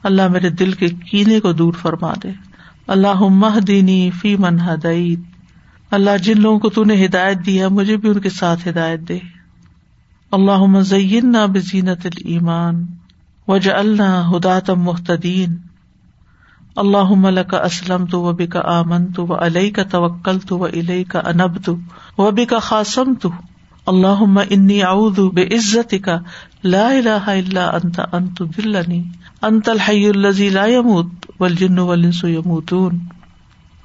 [0.05, 2.33] اللہ میرے دل کے کینے کو دور فرما دے
[2.89, 5.23] اللہ مہدینی فی من ہدعید
[5.91, 9.19] اللہ جن لوگوں کو نے ہدایت دی ہے مجھے بھی ان کے ساتھ ہدایت دے
[10.33, 12.85] اللہ مزین نہ بزینت المان
[13.49, 15.57] وج اللہ ہدات محتدین
[16.77, 21.05] اللہ ملک اسلم تو وبی کا آمن تو و علیہ کا توکل تو و علیہ
[21.11, 21.77] کا انب تو
[22.19, 23.31] وبی کا خاصم تو
[23.93, 26.19] اللہ انی اعوذ بے عزت کا
[26.65, 29.03] لا الہ الا انت انت دلنی
[29.49, 32.99] انت الحی الذی لا يموت والجن والانس يموتون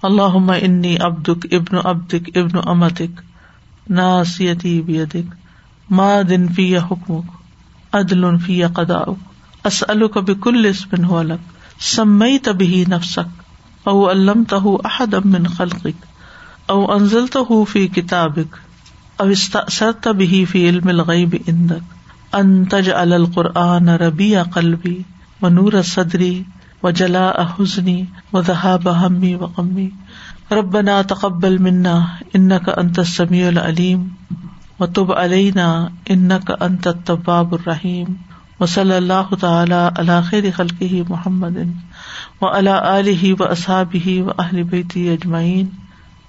[0.04, 3.22] اللہ انی ابدک ابن ابدک ابن امتک
[3.90, 5.34] ناسیتی بیدک
[5.90, 7.32] ما دن فی حکمک،
[7.94, 11.50] عدل فی قداؤک اسألک بکل اسم هو لک،
[11.86, 16.06] سمیت به نفسک، او علمتہ احد من خلقک،
[16.72, 18.56] او انزلتہ فی کتابک.
[19.22, 20.08] او استأثرت
[20.50, 25.04] فی علم الغیب عندک، ان تجعل القرآن ربیع قلبی
[25.42, 26.44] ونور صدری
[26.84, 28.04] و جلا حزنی
[28.34, 29.90] و ذہاب ہمی و غمی۔
[30.52, 32.00] ربنا تقبل منا
[32.34, 34.08] ان کا انت سمیع العلیم
[34.80, 38.08] و تب علینا ان کا انت طباب الرحیم۔
[38.60, 41.58] و صلی اللہ تعالی علی خیر خلقہ محمد
[42.42, 45.66] و علی آلہ و اصحابہ و اہل بیتی اجمعین۔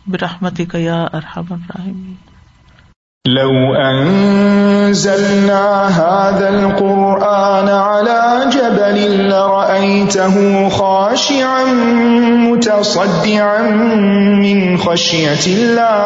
[0.07, 2.32] برحمتک یا ارحم الراحمین۔
[3.27, 11.65] لو أنزلنا هذا القرآن على جبل لرأيته خاشعا
[12.51, 13.63] متصدعا
[14.43, 16.03] من خشية الله.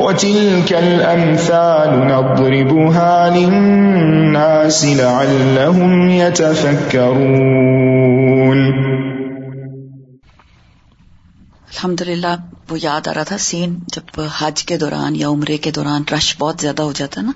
[0.00, 7.28] وتلك الأمثال نضربها للناس لعلهم يتفكرون.
[11.72, 12.36] الحمد للہ
[12.70, 16.36] وہ یاد آ رہا تھا سین جب حج کے دوران یا عمرے کے دوران رش
[16.38, 17.32] بہت زیادہ ہو جاتا ہے نا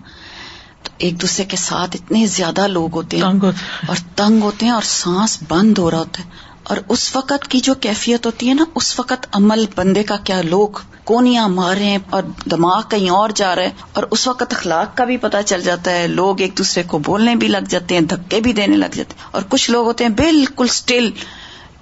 [0.83, 3.51] تو ایک دوسرے کے ساتھ اتنے زیادہ لوگ ہوتے ہیں
[3.87, 6.29] اور تنگ ہوتے ہیں اور سانس بند ہو رہا ہوتا ہے۔
[6.63, 10.43] اور اس وقت کی جو کیفیت ہوتی ہے نا اس وقت عمل بندے کا کیا
[10.43, 10.69] لوگ
[11.05, 14.97] کونیاں مار رہے ہیں اور دماغ کہیں اور جا رہا ہے۔ اور اس وقت اخلاق
[14.97, 18.03] کا بھی پتا چل جاتا ہے لوگ ایک دوسرے کو بولنے بھی لگ جاتے ہیں
[18.03, 21.11] دھکے بھی دینے لگ جاتے ہیں۔ اور کچھ لوگ ہوتے ہیں بالکل اسٹل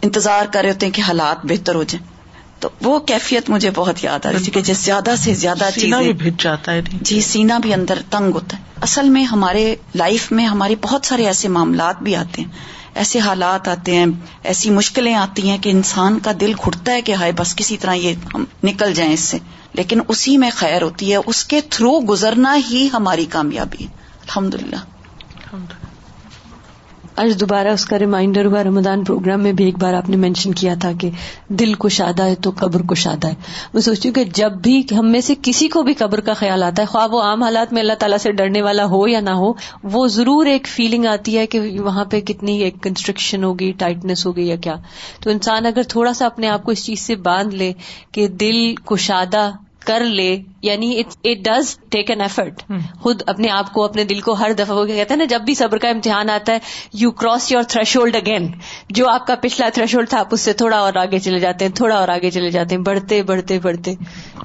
[0.03, 2.10] انتظار کر رہے ہوتے ہیں کہ حالات بہتر ہو جائیں۔
[2.61, 6.13] تو وہ کیفیت مجھے بہت یاد آ رہی تھی کہ جس زیادہ سے زیادہ چیزیں
[6.39, 10.75] جاتا ہے جی سینا بھی اندر تنگ ہوتا ہے۔ اصل میں ہمارے لائف میں ہمارے
[10.83, 12.49] بہت سارے ایسے معاملات بھی آتے ہیں۔
[12.95, 14.07] ایسے حالات آتے ہیں
[14.43, 17.95] ایسی مشکلیں آتی ہیں کہ انسان کا دل گھٹتا ہے کہ ہائے بس کسی طرح
[17.95, 19.39] یہ ہم نکل جائیں اس سے۔
[19.73, 24.77] لیکن اسی میں خیر ہوتی ہے اس کے تھرو گزرنا ہی ہماری کامیابی الحمد للہ
[27.17, 30.53] آج دوبارہ اس کا ریمائنڈر ہوا، رمضان پروگرام میں بھی ایک بار آپ نے مینشن
[30.53, 31.11] کیا تھا کہ
[31.49, 33.35] دل کو شادہ ہے تو قبر کو شادہ ہے۔
[33.75, 36.63] میں سوچتی ہوں کہ جب بھی ہم میں سے کسی کو بھی قبر کا خیال
[36.63, 39.31] آتا ہے، خواہ وہ عام حالات میں اللہ تعالیٰ سے ڈرنے والا ہو یا نہ
[39.31, 39.53] ہو،
[39.85, 44.49] وہ ضرور ایک فیلنگ آتی ہے کہ وہاں پہ کتنی ایک کنسٹرکشن ہوگی ٹائٹنیس ہوگی
[44.49, 44.75] یا کیا۔
[45.21, 47.73] تو انسان اگر تھوڑا سا اپنے آپ کو اس چیز سے باندھ لے
[48.13, 49.51] کہ دل کو شادہ
[49.87, 52.63] کر لے یعنی it does take an effort
[53.01, 55.55] خود اپنے آپ کو اپنے دل کو ہر دفعہ وہ کہتے ہیں نا جب بھی
[55.55, 56.59] صبر کا امتحان آتا ہے
[56.93, 57.63] you cross your
[57.97, 58.53] threshold again
[58.89, 61.65] جو آپ کا پچھلا تھریش ہولڈ تھا آپ اس سے تھوڑا اور آگے چلے جاتے
[61.65, 63.95] ہیں تھوڑا اور آگے چلے جاتے ہیں بڑھتے بڑھتے بڑھتے۔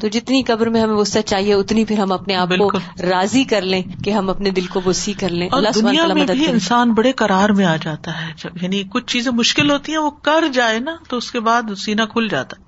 [0.02, 2.72] تو جتنی قبر میں ہمیں وسط چاہیے اتنی پھر ہم اپنے آپ کو
[3.10, 6.48] راضی کر لیں کہ ہم اپنے دل کو وسیع کر لیں۔ اللہ دنیا میں بھی
[6.48, 10.48] انسان بڑے قرار میں آ جاتا ہے۔ یعنی کچھ چیزیں مشکل ہوتی ہیں وہ کر
[10.54, 12.65] جائے نا تو اس کے بعد سینا کھل جاتا ہے۔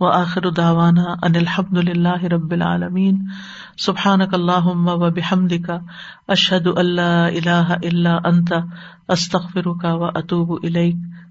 [0.00, 3.26] و آخر داوانا ان الحمد للہ رب العالمین.
[3.78, 5.78] سبحان اللہ و بحمد کا
[6.28, 8.52] اشد اللہ اللہ اللہ انت.
[9.08, 10.58] استخر کا و اطوب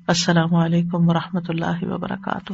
[0.07, 2.53] السلام علیکم و رحمۃ اللہ وبرکاتہ.